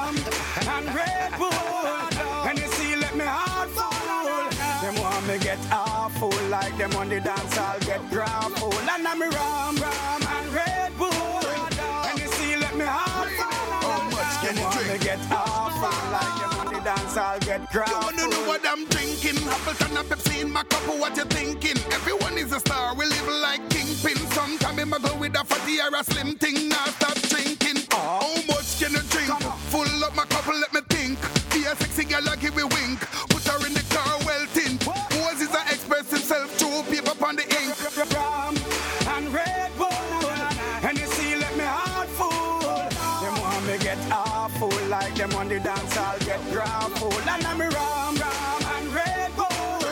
awful 6.22 6.48
like 6.48 6.76
them 6.78 6.94
on 6.96 7.08
the 7.08 7.20
dance. 7.20 7.58
I'll 7.58 7.80
get 7.80 8.10
grapple, 8.10 8.72
and 8.72 8.88
I'm 8.90 9.20
rum, 9.20 9.76
rum 9.76 10.22
and 10.22 10.54
Red 10.54 10.96
Bull, 10.96 11.10
and 11.10 12.18
you 12.18 12.28
see, 12.28 12.56
let 12.56 12.74
me 12.76 12.84
full. 12.84 13.28
How 13.38 14.02
much 14.10 14.32
can 14.42 14.56
you 14.56 14.62
want 14.62 14.76
me 14.76 14.84
drink? 14.84 15.02
get 15.02 15.18
awful 15.30 15.96
like 16.14 16.34
them 16.40 16.60
on 16.60 16.74
the 16.74 16.80
dance. 16.80 17.16
I'll 17.16 17.38
get 17.40 17.60
You 17.74 17.82
wanna 18.02 18.28
know 18.28 18.46
what 18.46 18.62
I'm 18.66 18.84
drinking? 18.86 19.36
Appleton 19.48 19.96
and 19.96 19.98
a 19.98 20.02
Pepsi 20.02 20.42
in 20.42 20.52
my 20.52 20.62
cup, 20.64 20.86
what 20.98 21.16
you 21.16 21.24
thinking? 21.24 21.78
Everyone 21.92 22.38
is 22.38 22.52
a 22.52 22.60
star, 22.60 22.94
we 22.94 23.06
live 23.06 23.28
like 23.42 23.62
kingpin. 23.70 24.16
Sometimes 24.30 24.92
I 24.92 24.98
go 24.98 25.16
with 25.18 25.34
a 25.34 25.44
fatty 25.44 25.80
or 25.80 25.94
a 25.98 26.04
slim 26.04 26.36
thing, 26.36 26.68
now 26.68 26.84
stop 26.98 27.18
drinking. 27.30 27.82
How 27.90 28.34
much 28.46 28.78
can 28.78 28.92
you 28.92 29.02
drink? 29.10 29.30
Full 29.72 30.04
up 30.04 30.14
my 30.14 30.24
cup, 30.26 30.46
let 30.46 30.72
me 30.72 30.80
think. 30.88 31.18
Be 31.52 31.64
a 31.64 31.74
sexy 31.76 32.04
girl, 32.04 32.28
I 32.28 32.36
give 32.36 32.56
a 32.58 32.66
wink. 32.66 33.00
The 45.53 45.61
dance. 45.61 45.96
I'll 45.96 46.18
get 46.20 46.40
grapple, 46.50 47.12
and 47.12 47.46
I'm 47.46 47.61
rum, 47.61 48.16
rum 48.16 48.62
and 48.76 48.88
Red 48.94 49.30
Bull, 49.36 49.86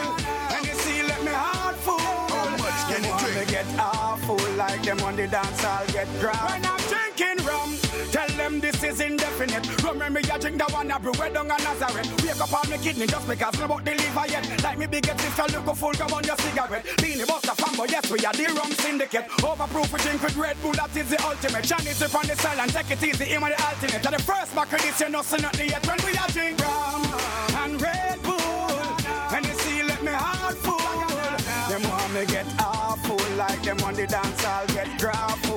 and 0.55 0.67
you 0.67 0.75
see, 0.75 1.03
let 1.03 1.23
me 1.23 1.33
heart 1.33 1.77
full. 1.77 1.99
How 1.99 2.51
much 2.57 2.81
can 2.89 3.05
you 3.05 3.11
want 3.11 3.35
me 3.35 3.45
get 3.45 3.67
awful 3.79 4.39
like 4.57 4.83
them 4.83 5.01
on 5.01 5.17
the 5.17 5.27
dance. 5.27 5.65
I'll 5.65 5.87
get 5.89 6.09
grapple. 6.19 6.80
Is 9.41 9.55
indefinite. 9.55 9.83
Remember, 9.85 10.21
I 10.21 10.39
drink 10.39 10.59
the 10.59 10.65
one 10.73 10.91
everywhere 10.91 11.31
down 11.31 11.51
on 11.51 11.63
Nazareth. 11.63 12.09
Wake 12.23 12.41
up 12.41 12.53
on 12.53 12.71
my 12.71 12.77
kidney 12.79 13.07
just 13.07 13.27
because 13.29 13.59
no 13.59 13.65
about 13.65 13.85
the 13.85 13.93
liver 13.93 14.27
yet. 14.29 14.63
Like 14.63 14.79
me 14.79 14.87
biggest 14.87 15.21
sister, 15.21 15.45
look 15.53 15.67
a 15.67 15.75
full 15.75 15.93
come 15.93 16.13
on 16.13 16.25
your 16.25 16.37
cigarette. 16.37 16.85
Beanie 16.99 17.27
Buster 17.27 17.55
Fambo, 17.57 17.91
yes, 17.91 18.11
we 18.11 18.19
are 18.25 18.33
the 18.33 18.47
rum 18.55 18.73
syndicate. 18.73 19.29
Overproof, 19.41 19.93
we 19.93 19.99
drink 20.01 20.23
with 20.23 20.37
Red 20.37 20.57
Bull, 20.63 20.73
that 20.73 20.95
is 20.97 21.09
the 21.09 21.19
ultimate. 21.25 21.65
Johnny 21.65 21.93
sip 21.93 22.15
on 22.15 22.27
the 22.27 22.37
and 22.61 22.73
take 22.73 22.91
it 22.91 23.03
easy, 23.03 23.25
him 23.25 23.45
on 23.45 23.51
the 23.51 23.61
ultimate. 23.61 24.05
And 24.05 24.15
the 24.15 24.23
first 24.23 24.55
back 24.55 24.73
of 24.73 24.81
this, 24.83 25.01
you 25.01 25.09
know, 25.09 25.23
so 25.23 25.37
not 25.37 25.53
the 25.55 25.67
yet. 25.67 25.87
When 25.87 25.99
we 26.05 26.17
are 26.17 26.29
drink 26.29 26.59
rum 26.61 27.03
and 27.65 27.81
Red 27.81 28.23
Bull, 28.23 28.71
and 29.33 29.47
you 29.47 29.55
see, 29.55 29.83
let 29.83 30.03
me 30.03 30.13
heart 30.13 30.57
full. 30.59 30.79
Them 31.69 31.83
want 31.89 32.13
me 32.13 32.27
get 32.27 32.47
awful 32.59 33.21
like 33.37 33.63
them 33.63 33.79
on 33.85 33.95
the 33.95 34.07
dance, 34.07 34.45
I'll 34.45 34.67
get 34.69 34.99
grapple. 34.99 35.50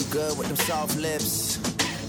you 0.00 0.12
good 0.12 0.38
with 0.38 0.48
them 0.48 0.56
soft 0.56 0.96
lips. 0.96 1.58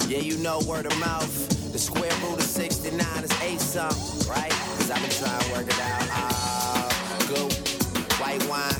Yeah, 0.08 0.20
you 0.20 0.38
know 0.38 0.60
word 0.68 0.86
of 0.86 0.98
mouth. 1.00 1.72
The 1.72 1.80
square 1.80 2.12
root 2.24 2.36
of 2.36 2.44
69 2.44 3.24
is 3.24 3.42
8 3.42 3.60
something, 3.60 4.30
right? 4.30 4.52
Cause 4.52 4.92
I've 4.92 5.02
been 5.02 5.12
trying 5.12 5.42
to 5.42 5.52
work 5.52 5.68
it 5.68 5.80
out. 5.80 6.08
Uh, 6.14 7.28
good 7.28 7.54
white 8.20 8.44
wine 8.48 8.71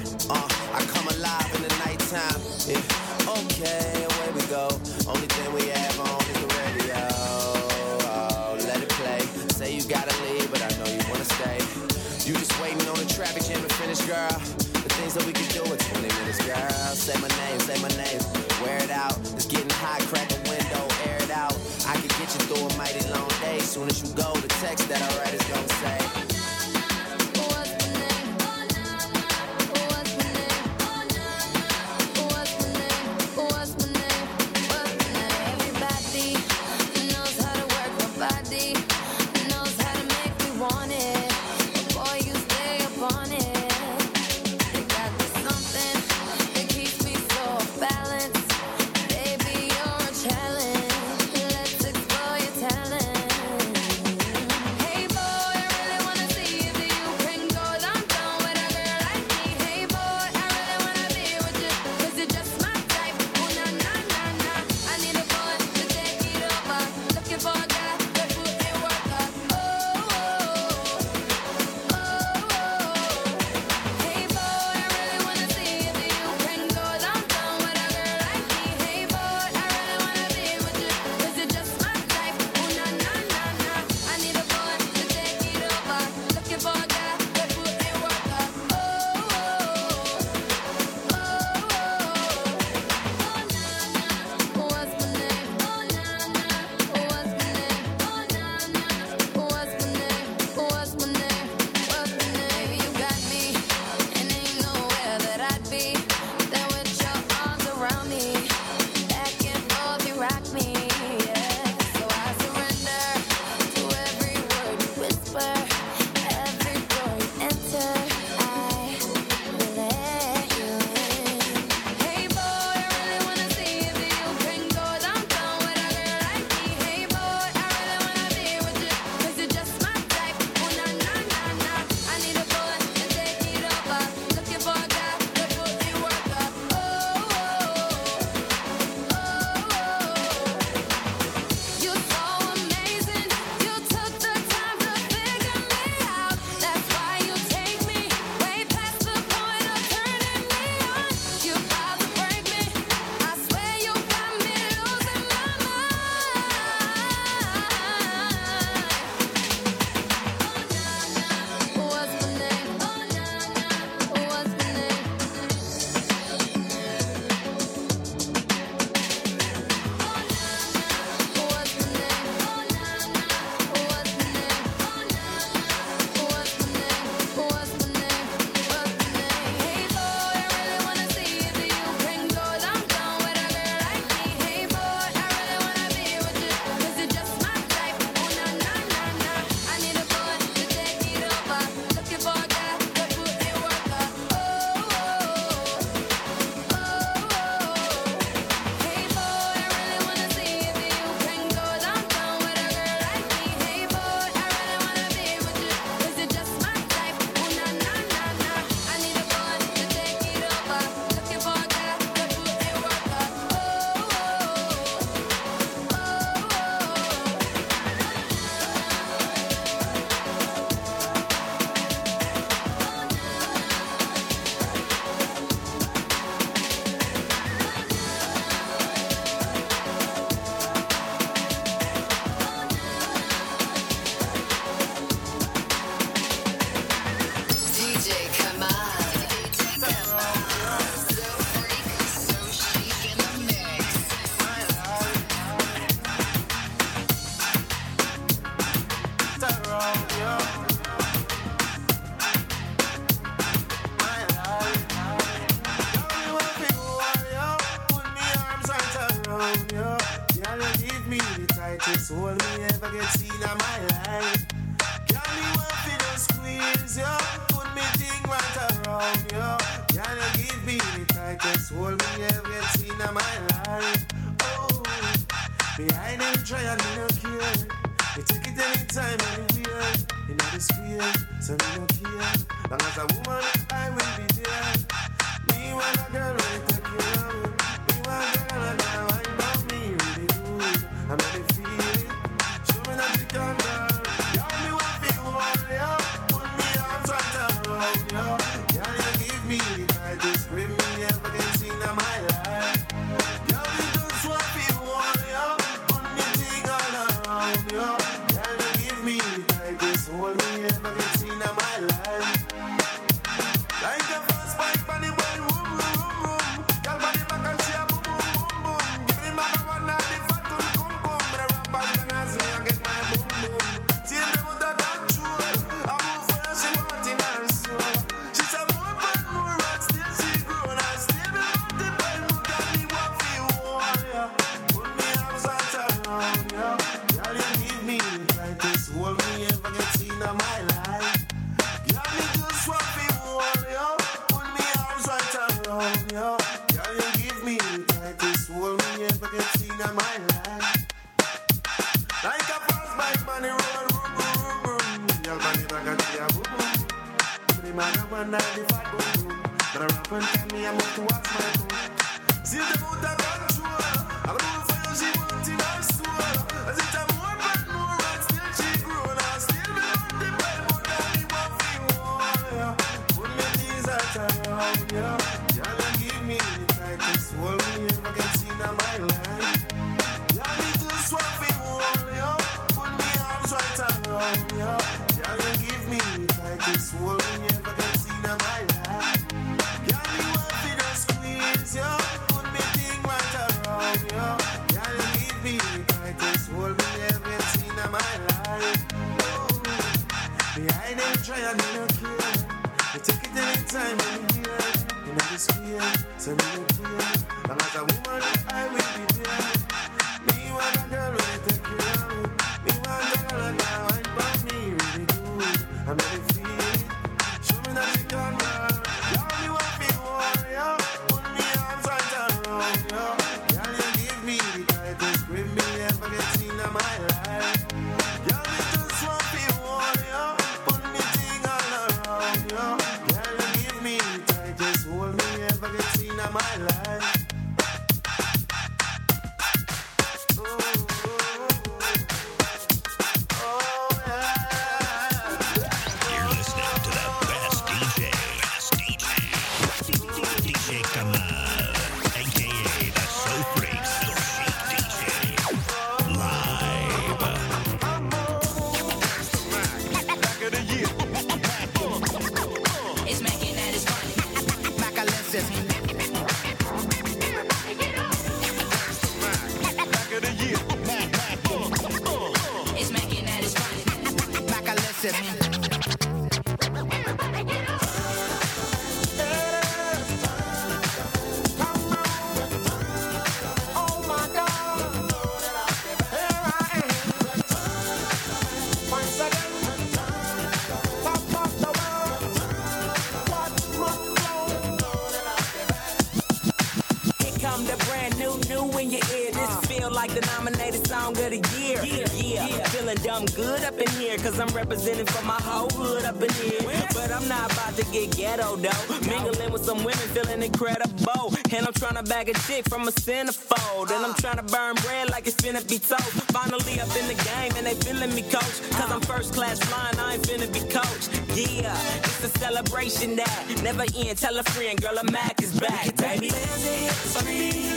brand 497.86 498.18
new, 498.18 498.34
new 498.50 498.78
in 498.78 498.92
your 498.92 499.02
ear. 499.16 499.32
This 499.32 499.56
feel 499.66 499.92
like 499.92 500.12
the 500.14 500.22
nominated 500.34 500.86
song 500.88 501.12
of 501.18 501.30
the 501.30 501.42
year. 501.58 501.80
Yeah, 501.84 502.08
yeah. 502.14 502.68
Feeling 502.70 502.98
dumb 502.98 503.26
good 503.28 503.64
up 503.64 503.78
in 503.80 503.90
here, 503.92 504.18
cause 504.18 504.40
I'm 504.40 504.50
representing 504.50 505.06
for 505.06 505.24
my 505.26 505.40
whole 505.42 505.70
hood 505.70 506.06
up 506.06 506.22
in 506.22 506.32
here. 506.34 506.62
But 506.94 507.12
I'm 507.12 507.28
not 507.28 507.52
about 507.52 507.76
to 507.78 507.86
get 507.92 508.16
ghetto 508.16 508.56
though. 508.56 508.84
Mingling 509.08 509.52
with 509.52 509.66
some 509.66 509.84
women, 509.84 510.08
feeling 510.16 510.44
incredible. 510.44 511.34
And 511.52 511.66
I'm 511.66 511.74
trying 511.74 511.96
to 511.96 512.04
bag 512.04 512.30
a 512.30 512.34
chick 512.48 512.68
from 512.70 512.88
a 512.88 512.92
centerfold. 512.92 513.92
And 513.92 514.06
I'm 514.06 514.14
trying 514.16 514.38
to 514.38 514.44
burn 514.44 514.76
bread 514.76 515.10
like 515.10 515.28
it's 515.28 515.36
finna 515.36 515.68
be 515.68 515.80
told. 515.80 516.02
Finally 516.32 516.80
up 516.80 516.96
in 516.96 517.08
the 517.08 517.18
game, 517.24 517.52
and 517.58 517.66
they 517.66 517.76
feeling 517.76 518.14
me, 518.16 518.22
coach. 518.24 518.56
Cause 518.72 518.92
I'm 518.92 519.02
first 519.02 519.34
class 519.34 519.60
flying, 519.60 520.00
I 520.00 520.16
ain't 520.16 520.24
finna 520.24 520.52
be 520.52 520.62
coached. 520.72 521.10
Yeah, 521.36 521.76
it's 521.98 522.24
a 522.24 522.30
celebration 522.40 523.16
that 523.18 523.62
never 523.64 523.86
end. 523.96 524.18
Tell 524.18 524.38
a 524.38 524.44
friend, 524.44 524.82
girl, 524.82 524.98
a 524.98 525.12
Mack 525.12 525.42
is 525.42 525.60
back, 525.60 525.96
baby. 525.98 526.32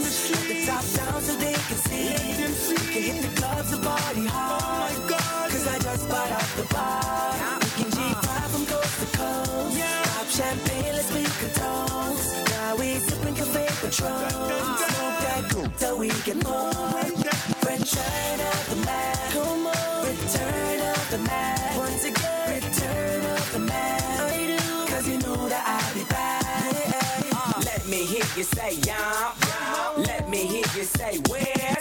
The 0.03 0.67
top 0.67 0.85
down 0.97 1.23
so 1.23 1.35
they 1.37 1.53
can 1.53 1.79
see. 1.87 2.09
We 2.69 2.77
can 2.77 3.03
hit 3.03 3.23
the 3.23 3.41
clubs 3.41 3.73
and 3.73 3.83
party 3.85 4.27
hard. 4.27 4.63
Oh 4.63 4.67
my 4.83 5.09
God. 5.09 5.51
Cause 5.51 5.67
I 5.69 5.79
just 5.79 6.09
bought 6.09 6.31
out 6.31 6.51
the 6.57 6.67
bar. 6.75 7.59
We 7.63 7.69
can 7.79 7.91
G5 7.95 8.29
from 8.53 8.67
coast 8.67 9.01
to 9.01 9.07
coast. 9.19 9.79
Pop 10.15 10.27
champagne, 10.29 10.93
let's 10.99 11.13
make 11.15 11.27
a 11.27 11.51
toast. 11.55 12.49
Now 12.51 12.77
we 12.77 12.95
sipping 13.07 13.35
cafe 13.35 13.67
Patron. 13.81 14.31
Smoke 14.31 15.19
that 15.27 15.45
cool 15.51 15.69
till 15.79 15.99
we 15.99 16.09
get 16.27 16.43
more. 16.43 16.73
Return 17.71 18.39
of 18.51 18.63
the 18.71 18.79
Mack. 18.87 19.31
Come 19.33 19.67
on. 19.67 20.07
Return 20.11 20.81
of 20.91 21.11
the 21.11 21.19
Mack. 21.19 21.77
Once 21.79 22.05
again. 22.05 22.47
Return 22.55 23.25
of 23.37 23.53
the 23.53 23.59
Mack. 23.61 24.21
I 24.21 24.47
do. 24.59 24.93
Cause 24.93 25.07
you 25.09 25.19
know 25.19 25.49
that 25.49 25.65
I'll 25.73 25.95
be 25.95 26.05
back. 26.11 27.65
Let 27.65 27.87
me 27.87 28.05
hear 28.05 28.27
you 28.37 28.43
say 28.43 28.79
yeah. 28.83 29.44
Let 30.35 30.43
me 30.43 30.49
hear 30.49 30.67
you 30.75 30.83
say 30.83 31.19
where. 31.29 31.77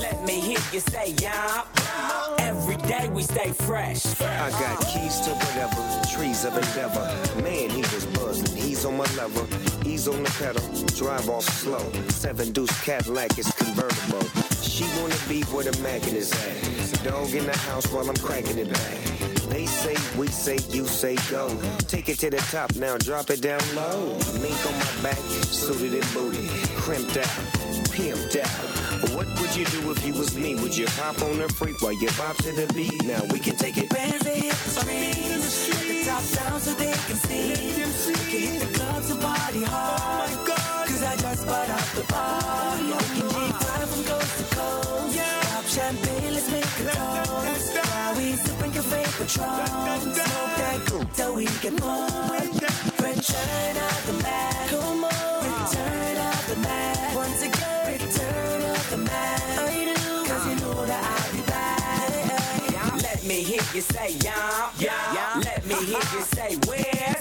Let 0.00 0.24
me 0.24 0.40
hear 0.40 0.58
you 0.72 0.80
say 0.80 1.14
yeah. 1.20 1.64
Every 2.38 2.76
day 2.76 3.10
we 3.12 3.22
stay 3.22 3.52
fresh. 3.52 4.18
I 4.22 4.48
got 4.52 4.80
keys 4.86 5.20
to 5.20 5.32
whatever, 5.32 6.02
trees 6.10 6.46
of 6.46 6.56
endeavor. 6.56 7.04
Man, 7.42 7.68
he 7.68 7.82
was 7.82 8.06
buzzing. 8.06 8.56
He's 8.56 8.86
on 8.86 8.96
my 8.96 9.04
level, 9.16 9.44
he's 9.82 10.08
on 10.08 10.22
the 10.22 10.30
pedal. 10.38 10.66
Drive 10.96 11.28
off 11.28 11.44
slow. 11.44 11.92
Seven 12.08 12.52
deuce 12.52 12.72
Cadillac 12.84 13.38
is 13.38 13.52
convertible. 13.52 14.53
She 14.74 14.82
wanna 14.98 15.14
be 15.28 15.42
where 15.54 15.62
the 15.62 15.82
Mack 15.84 16.02
is 16.12 16.32
at. 16.32 17.04
Dog 17.04 17.32
in 17.32 17.46
the 17.46 17.56
house 17.56 17.86
while 17.92 18.10
I'm 18.10 18.16
cranking 18.16 18.58
it 18.58 18.72
back. 18.72 18.98
They 19.48 19.66
say, 19.66 19.94
we 20.18 20.26
say, 20.26 20.58
you 20.74 20.84
say 20.84 21.14
go. 21.30 21.46
Take 21.86 22.08
it 22.08 22.18
to 22.18 22.28
the 22.28 22.38
top 22.50 22.74
now, 22.74 22.98
drop 22.98 23.30
it 23.30 23.40
down 23.40 23.60
low. 23.76 24.18
Mink 24.42 24.66
on 24.66 24.74
my 24.74 24.90
back, 25.00 25.18
suited 25.46 25.94
and 25.94 26.12
booted, 26.12 26.50
crimped 26.74 27.16
out, 27.16 27.38
pimped 27.94 28.34
out. 28.34 29.14
What 29.14 29.28
would 29.38 29.54
you 29.54 29.64
do 29.66 29.92
if 29.92 30.04
you 30.04 30.12
was 30.12 30.34
me? 30.36 30.56
Would 30.56 30.76
you 30.76 30.88
hop 30.88 31.22
on 31.22 31.38
the 31.38 31.48
freak 31.50 31.80
while 31.80 31.92
you 31.92 32.08
bop 32.18 32.34
to 32.38 32.50
the 32.50 32.66
beat? 32.74 33.00
Now 33.04 33.22
we 33.30 33.38
can 33.38 33.54
take 33.54 33.78
it. 33.78 33.90
Bands 33.90 34.26
hit 34.26 34.50
the 34.50 35.40
streets. 35.40 35.86
The 35.86 36.10
top 36.10 36.50
down 36.50 36.60
so 36.60 36.74
they 36.74 36.90
can 36.90 37.16
see. 37.22 37.48
We 37.48 38.14
can 38.14 38.40
hit 38.40 38.60
the 38.60 38.78
clubs 38.78 39.08
and 39.08 39.20
party 39.20 39.62
hard. 39.62 40.00
Oh 40.02 40.18
my 40.18 40.46
God. 40.48 40.88
Cause 40.88 41.02
I 41.04 41.14
just 41.16 41.46
bought 41.46 41.70
out 41.70 41.86
the 41.94 42.02
bar. 42.10 42.40
Oh, 42.42 43.48
we 43.48 43.53
champagne, 45.74 46.32
let's 46.34 46.50
make 46.50 46.64
a 46.64 46.94
toast. 46.94 47.74
While 47.74 48.14
we 48.16 48.36
sipping 48.36 48.72
cafe 48.72 49.02
Patron. 49.18 49.66
Smoke 50.14 50.54
that 50.60 50.78
cool 50.86 51.04
till 51.14 51.34
we 51.34 51.46
get 51.62 51.74
more. 51.82 52.06
Return 53.02 53.76
of 53.88 54.00
the 54.06 54.14
Mack. 54.22 54.68
Come 54.70 55.04
on. 55.04 55.38
Return 55.50 56.16
of 56.30 56.42
the 56.50 56.56
Mack. 56.66 57.14
Once 57.16 57.42
again. 57.42 57.92
Return 57.92 58.62
of 58.70 58.90
the 58.90 58.98
Mack. 58.98 59.42
I 59.58 59.84
do. 59.90 60.30
Cause 60.30 60.44
you 60.48 60.56
know 60.62 60.86
that 60.86 61.02
I'll 61.12 61.32
be 61.34 61.42
back. 61.50 63.02
Let 63.02 63.24
me 63.24 63.42
hear 63.42 63.62
you 63.74 63.80
say 63.80 64.16
yeah. 64.22 64.70
yeah. 64.78 65.42
Let 65.44 65.66
me 65.66 65.74
hear 65.74 66.04
you 66.14 66.22
say 66.36 66.50
where. 66.68 67.16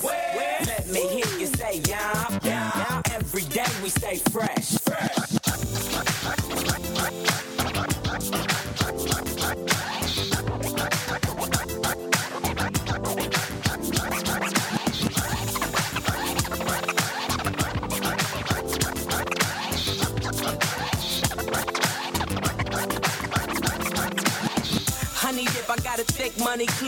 Let 0.72 0.88
me 0.90 1.02
hear 1.16 1.40
you 1.40 1.48
say 1.48 1.82
yeah. 1.88 2.40
yeah. 2.44 3.02
Every 3.16 3.46
day 3.46 3.72
we 3.82 3.90
stay 3.90 4.18
fresh. 4.32 4.53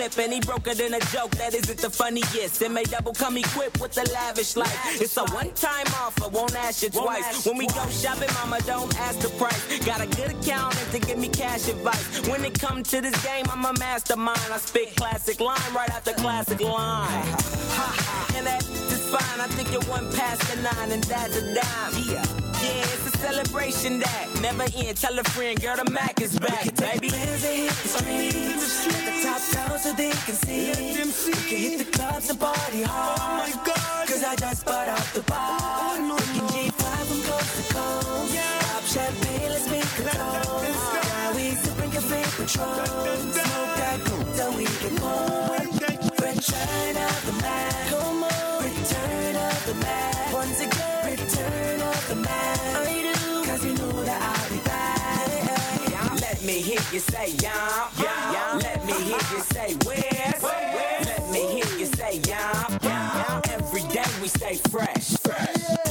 Clip 0.10 0.26
and 0.26 0.34
he 0.34 0.40
broke 0.40 0.68
it 0.68 0.80
in 0.80 0.94
a 0.94 1.00
joke 1.12 1.32
that 1.32 1.54
isn't 1.54 1.80
the 1.80 1.90
funniest. 1.90 2.62
And 2.62 2.74
may 2.74 2.84
double 2.84 3.14
come 3.14 3.38
equipped 3.38 3.80
with 3.80 3.94
the 3.94 4.10
lavish 4.14 4.56
life. 4.56 5.02
It's 5.02 5.18
a 5.18 5.26
one 5.26 5.52
time 5.54 5.88
offer, 6.02 6.30
won't 6.30 6.56
ask 6.56 6.84
you 6.84 6.90
twice. 6.90 7.46
When 7.46 7.58
we 7.58 7.68
go 7.68 7.88
shopping, 7.90 8.30
mama, 8.34 8.60
don't 8.66 8.98
ask 9.00 9.20
the 9.20 9.30
price. 9.30 9.80
Got 9.86 10.02
a 10.02 10.08
good 10.08 10.32
accountant 10.32 10.92
to 10.92 11.00
give 11.00 11.18
me 11.18 11.30
cash 11.30 11.68
advice. 11.68 12.28
When 12.28 12.44
it 12.46 12.60
comes 12.60 12.90
to 12.92 13.02
this 13.02 13.24
game, 13.24 13.46
I'm 13.50 13.66
a 13.66 13.74
mastermind. 13.80 14.40
I 14.52 14.58
spit 14.58 14.96
classic 14.96 15.40
line 15.40 15.74
right 15.74 15.90
after 15.90 16.14
classic 16.14 16.62
line. 16.62 17.10
and 18.36 18.46
that 18.46 18.64
is 18.64 19.10
fine. 19.10 19.40
I 19.40 19.48
think 19.48 19.72
you're 19.72 19.84
one 19.84 20.12
past 20.14 20.42
the 20.54 20.62
nine, 20.62 20.92
and 20.92 21.04
that's 21.04 21.36
a 21.38 21.54
dime. 21.54 22.04
Yeah. 22.10 22.45
Yeah, 22.66 22.94
it's 22.94 23.06
a 23.14 23.18
celebration 23.18 24.00
that 24.00 24.28
never 24.42 24.66
end. 24.76 24.98
Tell 24.98 25.18
a 25.20 25.24
friend, 25.24 25.62
girl, 25.62 25.76
the 25.78 25.90
Mack 25.92 26.20
is 26.22 26.38
back, 26.40 26.66
baby. 26.76 27.10
Let 27.10 27.28
the 27.40 27.70
top 29.24 29.42
down 29.54 29.78
so 29.80 29.94
they 29.94 30.10
can 30.26 30.36
see. 30.36 30.70
We 30.70 31.34
can 31.50 31.58
hit 31.66 31.78
the 31.86 31.90
clubs 31.98 32.30
and 32.30 32.40
party 32.40 32.84
oh 32.84 32.88
hard. 32.88 33.20
Oh 33.22 33.38
my 33.44 33.66
god. 33.66 34.08
Cause 34.08 34.24
I 34.24 34.36
just 34.36 34.66
bought 34.66 34.88
out 34.88 35.08
the 35.14 35.22
bar. 35.22 36.02
We 36.02 36.10
can 36.34 36.48
G5 36.54 36.84
from 37.10 37.22
coast 37.30 37.52
to 37.58 37.64
coast. 37.74 38.36
Pop 38.66 38.84
champagne, 38.94 39.50
let's 39.54 39.70
make 39.70 39.84
a 39.84 40.04
toast. 40.18 40.94
Now 41.10 41.36
we 41.36 41.44
sipping 41.62 41.92
cafe 41.92 42.22
Patron. 42.36 42.86
Smoke 43.36 43.74
that 43.82 44.00
coke 44.06 44.30
till 44.38 44.52
we 44.58 44.64
get 44.66 45.00
home. 45.00 45.46
Return 46.26 46.98
of 46.98 47.26
the 47.28 47.34
Mack. 47.44 47.95
Me 56.56 56.62
hear 56.62 56.80
you 56.94 57.00
say 57.00 57.32
yum, 57.32 57.90
yum. 57.98 58.60
Let 58.60 58.86
me 58.86 58.94
hear 58.94 59.18
you 59.18 59.42
say 59.42 59.74
where. 59.84 60.34
Let 61.04 61.30
me 61.30 61.40
hear 61.48 61.78
you 61.78 61.86
say 61.86 62.22
yum, 62.26 62.80
yum. 62.82 63.42
Every 63.50 63.84
day 63.94 64.06
we 64.22 64.30
stay 64.30 64.56
fresh. 64.70 65.16
It's 65.16 65.85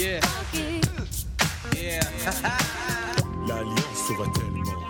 Yeah. 0.00 0.20
Yeah. 1.76 2.00
L'alliance 3.46 4.00
se 4.08 4.12
voit 4.14 4.26
tellement. 4.28 4.80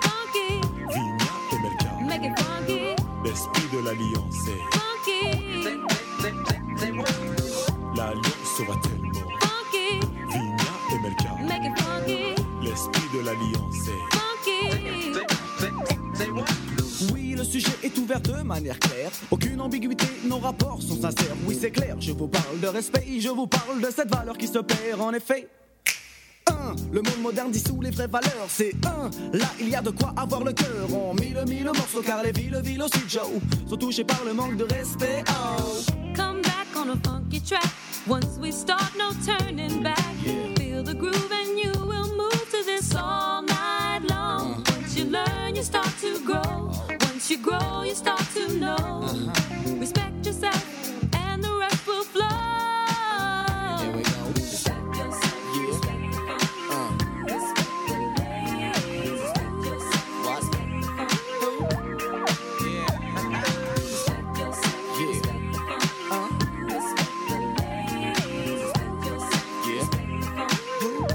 Vigna 0.88 1.32
et 1.52 1.58
Melka. 1.58 1.92
Make 2.06 2.22
it 2.24 2.38
funky, 2.38 2.80
L'esprit 3.24 3.68
de 3.72 3.78
l'alliance 3.84 4.46
est. 4.46 4.62
funky, 4.76 5.20
L'alliance 7.96 8.50
se 8.56 8.62
voit 8.62 8.76
tellement. 8.76 9.28
funky, 9.40 10.00
Vigna 10.28 10.72
et 10.92 10.98
Melka. 11.02 11.32
make 11.42 11.64
it 11.64 11.76
funky, 11.80 12.20
L'esprit 12.62 13.08
de 13.12 13.20
l'alliance 13.24 13.88
est. 13.88 14.02
funky. 14.14 15.39
Sujet 17.50 17.72
est 17.82 17.98
ouvert 17.98 18.20
de 18.20 18.42
manière 18.44 18.78
claire. 18.78 19.10
Aucune 19.28 19.60
ambiguïté, 19.60 20.06
nos 20.24 20.38
rapports 20.38 20.80
sont 20.80 20.94
sincères. 20.94 21.34
Oui, 21.46 21.58
c'est 21.60 21.72
clair, 21.72 21.96
je 21.98 22.12
vous 22.12 22.28
parle 22.28 22.60
de 22.60 22.68
respect, 22.68 23.04
je 23.18 23.28
vous 23.28 23.48
parle 23.48 23.80
de 23.80 23.88
cette 23.90 24.08
valeur 24.08 24.38
qui 24.38 24.46
se 24.46 24.60
perd 24.60 25.00
en 25.00 25.12
effet. 25.12 25.48
Un, 26.46 26.76
le 26.92 27.02
monde 27.02 27.20
moderne 27.20 27.50
dissout 27.50 27.80
les 27.82 27.90
vraies 27.90 28.06
valeurs. 28.06 28.46
C'est 28.46 28.76
un, 28.86 29.10
là 29.36 29.46
il 29.58 29.68
y 29.68 29.74
a 29.74 29.82
de 29.82 29.90
quoi 29.90 30.14
avoir 30.16 30.44
le 30.44 30.52
cœur. 30.52 30.94
On 30.94 31.12
mille 31.12 31.42
mille 31.48 31.64
morceaux 31.64 32.02
car 32.02 32.22
les 32.22 32.30
villes, 32.30 32.60
villes 32.62 32.82
aussi 32.82 33.00
Joe 33.08 33.26
sont 33.68 33.76
touchées 33.76 34.04
par 34.04 34.22
le 34.24 34.32
manque 34.32 34.56
de 34.56 34.64
respect. 34.72 35.24
Oh. 35.30 35.82
Come 36.14 36.42
back 36.42 36.68
on 36.76 36.90
a 36.90 36.96
funky 37.04 37.40
track. 37.40 37.66
Once 38.06 38.38
we 38.40 38.52
start, 38.52 38.92
no 38.96 39.10
turning 39.26 39.82
back. 39.82 39.98
Feel 40.56 40.84
the 40.84 40.94
groove 40.94 41.32
and 41.32 41.58
you 41.58 41.72
will 41.84 42.14
move 42.16 42.48
to 42.52 42.64
this 42.64 42.94
all 42.94 43.42
night 43.42 44.08
long. 44.08 44.62
Once 44.70 44.96
you 44.96 45.06
learn, 45.06 45.56
you 45.56 45.64
start 45.64 45.90
to 46.00 46.20
grow. 46.24 46.69
Once 47.40 47.52
you 47.52 47.58
grow, 47.58 47.82
you 47.82 47.94
start 47.94 48.20
to 48.34 48.52
know. 48.58 49.02
Respect 49.78 50.26
yourself, 50.26 50.64
and 51.14 51.42
the 51.42 51.54
rest 51.58 51.86
will 51.86 52.04
flow. 52.04 52.26
Here 53.78 53.92
we 53.96 54.02
go. 54.02 54.10
Respect 54.34 54.96
yourself, 54.96 55.56
respect 55.56 56.12
the 56.12 56.38
funk. 56.68 57.02
Respect 57.24 57.86
the 57.88 57.96
ladies, 58.20 59.10
respect 59.10 59.64
yourself, 59.64 60.06
respect 60.26 60.80
the 60.82 61.06
funk. 61.40 61.70
Respect 63.76 64.38
yourself, 64.38 64.84
respect 65.00 65.48
the 65.54 65.76
funk. 66.08 66.32
Respect 66.68 67.12
the 67.28 67.36
ladies, 67.60 68.60
respect 68.60 69.00
yourself, 69.06 69.44
respect 69.66 70.10
the 70.10 70.36
funk. 70.40 71.08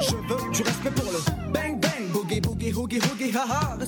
Je 0.00 0.16
veux 0.16 0.44
du 0.52 0.62
respect 0.62 0.90
pour 0.90 1.12
le 1.12 1.20
bang 1.52 1.74
bang, 1.80 2.08
boogie 2.12 2.40
boogie 2.40 2.72
hoogie 2.72 3.00
hoogie 3.00 3.30
haha. 3.32 3.76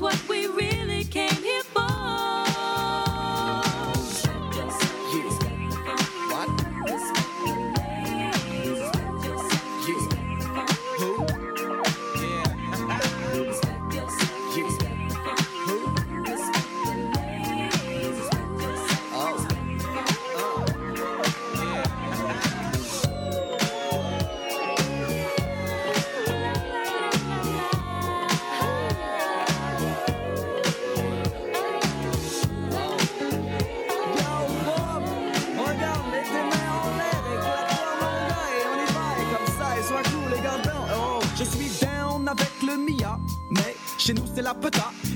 what 0.00 0.28
we 0.30 0.46
really 0.46 0.69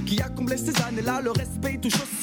qui 0.07 0.21
a 0.21 0.29
comblé 0.29 0.57
ces 0.57 0.75
années-là. 0.83 1.21
Le 1.23 1.31
respect 1.31 1.79
touche 1.79 1.95
aussi 1.95 2.14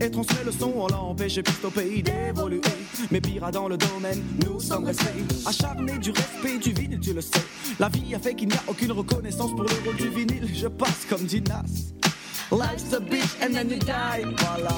et 0.00 0.10
transmet 0.10 0.44
le 0.44 0.52
son. 0.52 0.72
On 0.76 0.86
l'a 0.86 0.98
empêché 0.98 1.42
plus 1.42 1.64
au 1.64 1.70
pays 1.70 2.02
d'évoluer. 2.02 2.60
Mais 3.10 3.20
pire 3.20 3.50
dans 3.50 3.68
le 3.68 3.76
domaine, 3.76 4.22
nous 4.44 4.60
sommes 4.60 4.84
restés 4.84 5.24
acharnés 5.46 5.98
du 5.98 6.10
respect 6.10 6.58
du 6.58 6.72
vinyle, 6.72 7.00
tu 7.00 7.12
le 7.12 7.20
sais. 7.20 7.44
La 7.78 7.88
vie 7.88 8.14
a 8.14 8.18
fait 8.18 8.34
qu'il 8.34 8.48
n'y 8.48 8.54
a 8.54 8.62
aucune 8.66 8.92
reconnaissance 8.92 9.50
pour 9.50 9.62
le 9.62 9.70
rôle 9.84 9.96
du 9.96 10.08
vinyle. 10.08 10.48
Je 10.54 10.68
passe 10.68 11.06
comme 11.08 11.24
dit 11.24 11.42
Nas. 11.42 11.64
Life's 12.50 12.94
a 12.94 13.00
bitch 13.00 13.36
and 13.42 13.52
then 13.52 13.68
you 13.68 13.78
die. 13.78 14.24
Voilà. 14.38 14.70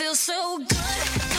feels 0.00 0.18
so 0.18 0.56
good. 0.56 1.29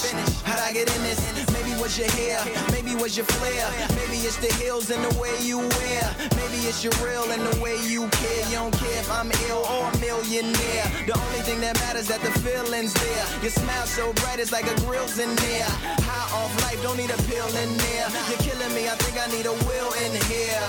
finish. 0.00 0.40
How'd 0.42 0.60
I 0.60 0.72
get 0.72 0.88
in 0.94 1.02
this? 1.02 1.20
Maybe 1.52 1.76
was 1.80 1.98
your 1.98 2.10
hair, 2.12 2.40
maybe 2.72 2.94
was 2.94 3.16
your 3.16 3.26
flair, 3.26 3.68
maybe 3.96 4.16
it's 4.24 4.36
the 4.36 4.52
heels 4.56 4.90
and 4.90 5.02
the 5.04 5.12
way 5.20 5.34
you 5.40 5.58
wear, 5.58 6.04
maybe 6.36 6.64
it's 6.64 6.82
your 6.82 6.94
real 7.04 7.28
and 7.30 7.42
the 7.42 7.60
way 7.60 7.76
you 7.84 8.08
care. 8.08 8.42
You 8.48 8.56
don't 8.62 8.76
care 8.76 8.98
if 9.00 9.10
I'm 9.10 9.30
ill 9.50 9.64
or 9.68 9.90
a 9.90 9.98
millionaire. 9.98 10.86
The 11.04 11.12
only 11.12 11.42
thing 11.44 11.60
that 11.60 11.76
matters 11.84 12.08
that 12.08 12.20
the 12.22 12.32
feeling's 12.40 12.94
there. 12.94 13.24
Your 13.42 13.50
smile 13.52 13.86
so 13.86 14.12
bright 14.24 14.38
it's 14.40 14.52
like 14.52 14.66
a 14.70 14.76
grill's 14.80 15.18
in 15.18 15.34
there. 15.36 15.68
High 16.08 16.28
off 16.40 16.52
life, 16.64 16.80
don't 16.82 16.96
need 16.96 17.10
a 17.10 17.20
pill 17.28 17.50
in 17.60 17.70
there. 17.76 18.08
You're 18.32 18.40
killing 18.40 18.72
me, 18.74 18.88
I 18.88 18.96
think 18.96 19.20
I 19.20 19.28
need 19.34 19.46
a 19.46 19.56
will 19.68 19.92
in 20.04 20.12
here. 20.32 20.64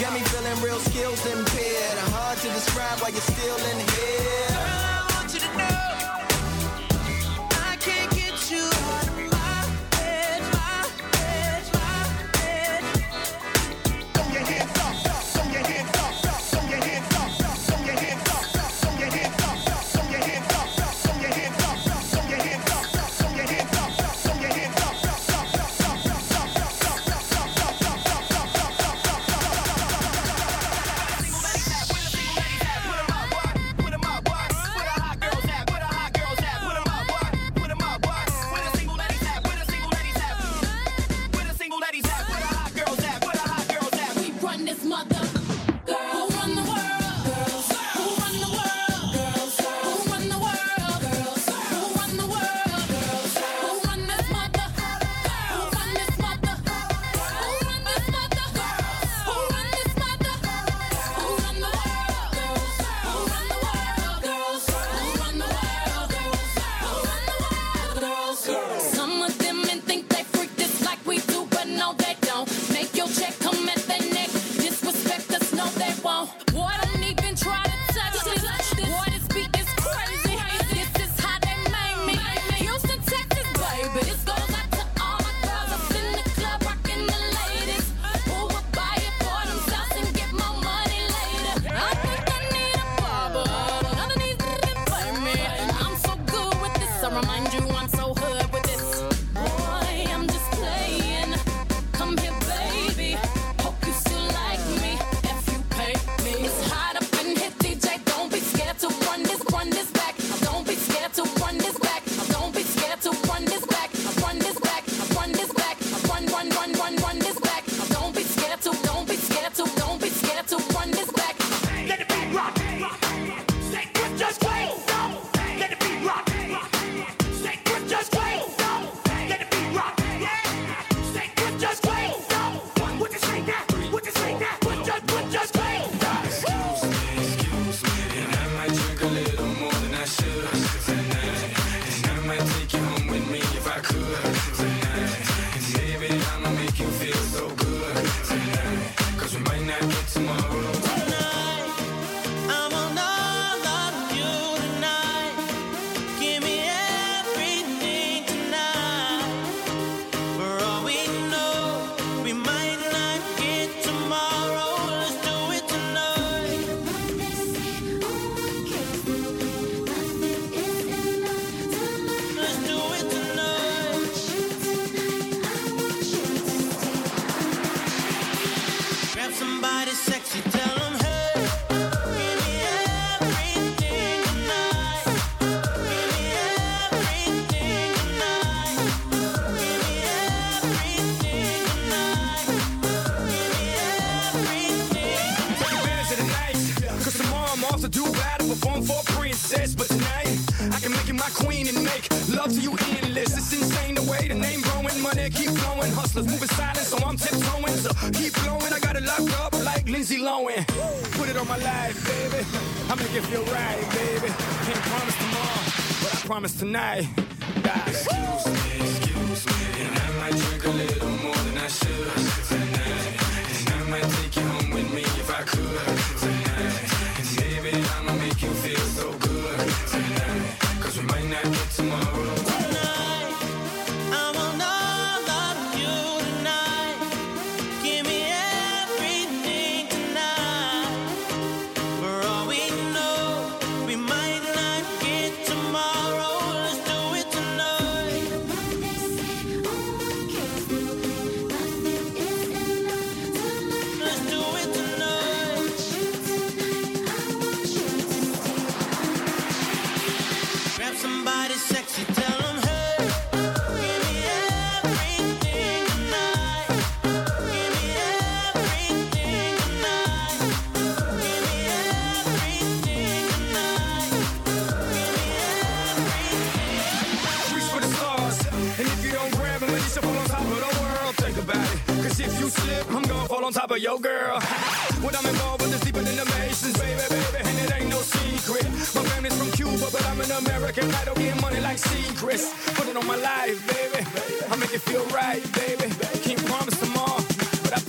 Got 0.00 0.12
me 0.12 0.20
feeling 0.28 0.58
real 0.60 0.80
skills 0.80 1.24
impaired. 1.24 1.96
Hard 2.12 2.38
to 2.44 2.48
describe 2.52 3.00
why 3.00 3.08
you're 3.08 3.24
still 3.24 3.56
in 3.72 3.78
here. 3.80 4.52
Girl, 4.52 4.60
I 4.60 5.16
want 5.16 5.32
you 5.32 5.40
to 5.40 5.50
know. 5.56 6.15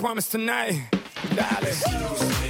Promise 0.08 0.30
tonight, 0.30 0.88
darling. 1.36 2.47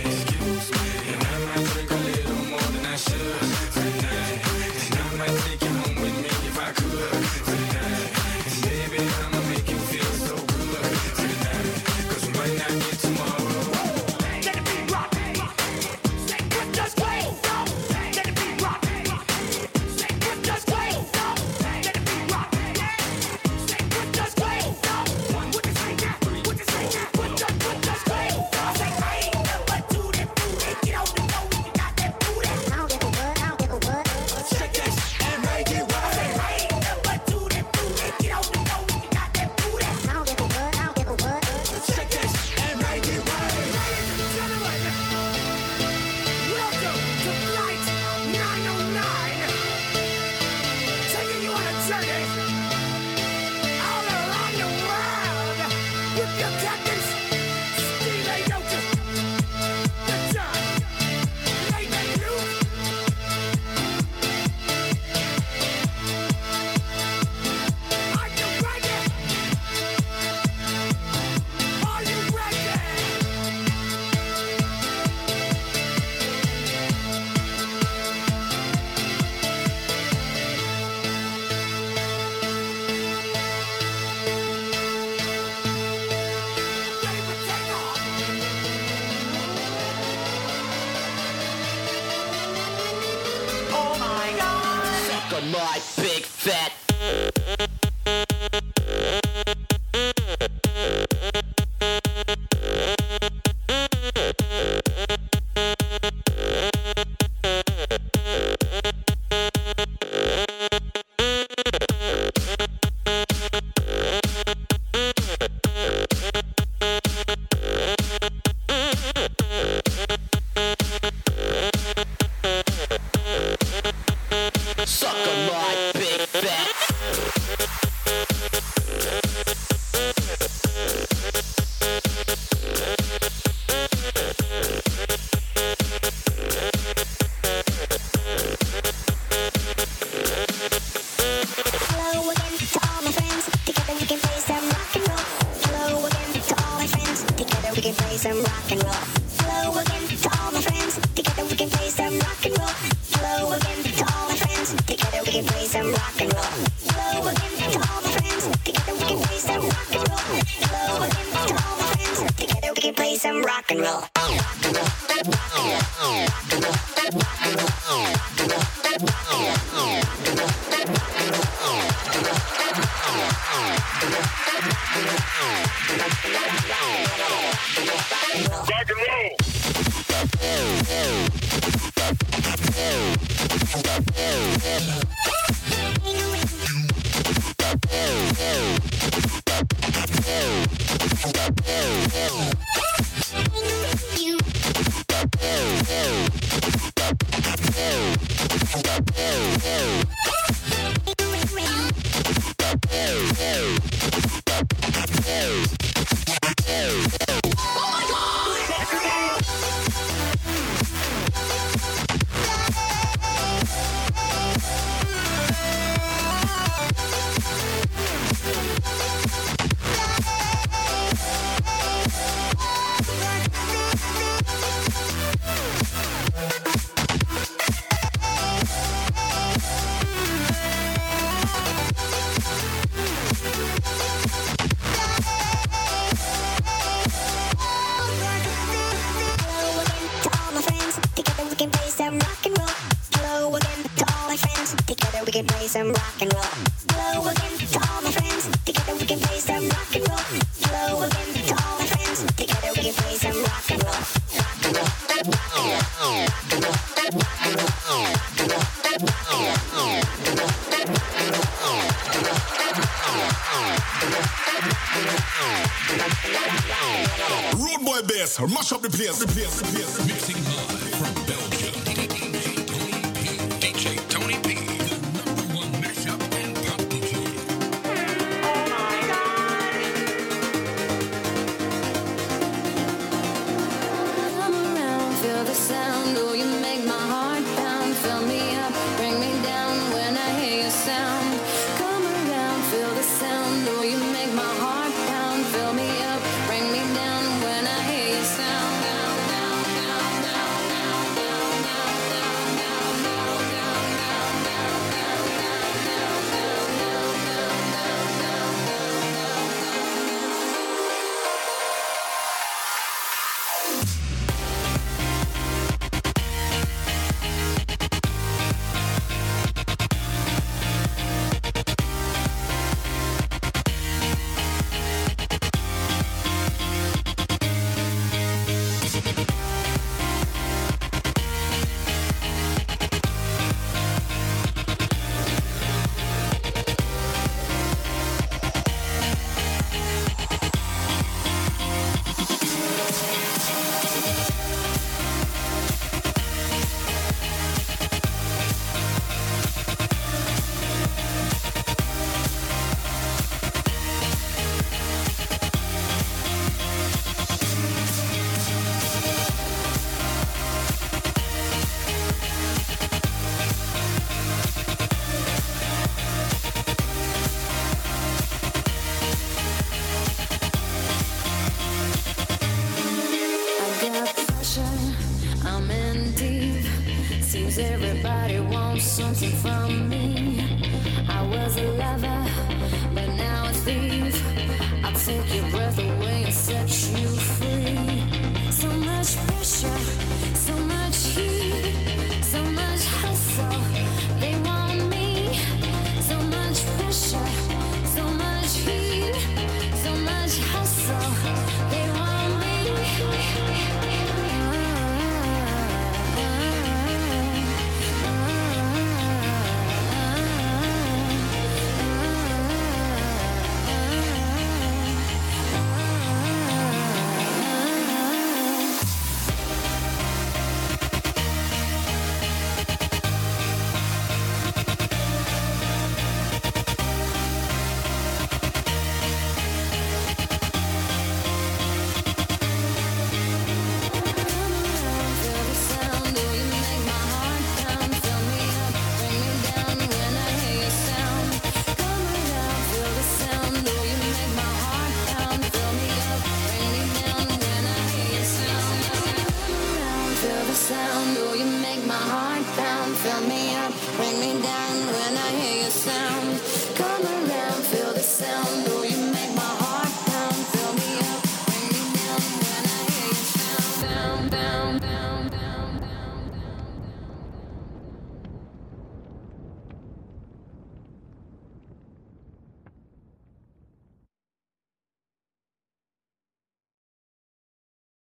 My 95.53 95.81
big 95.97 96.25
fat. 96.25 97.68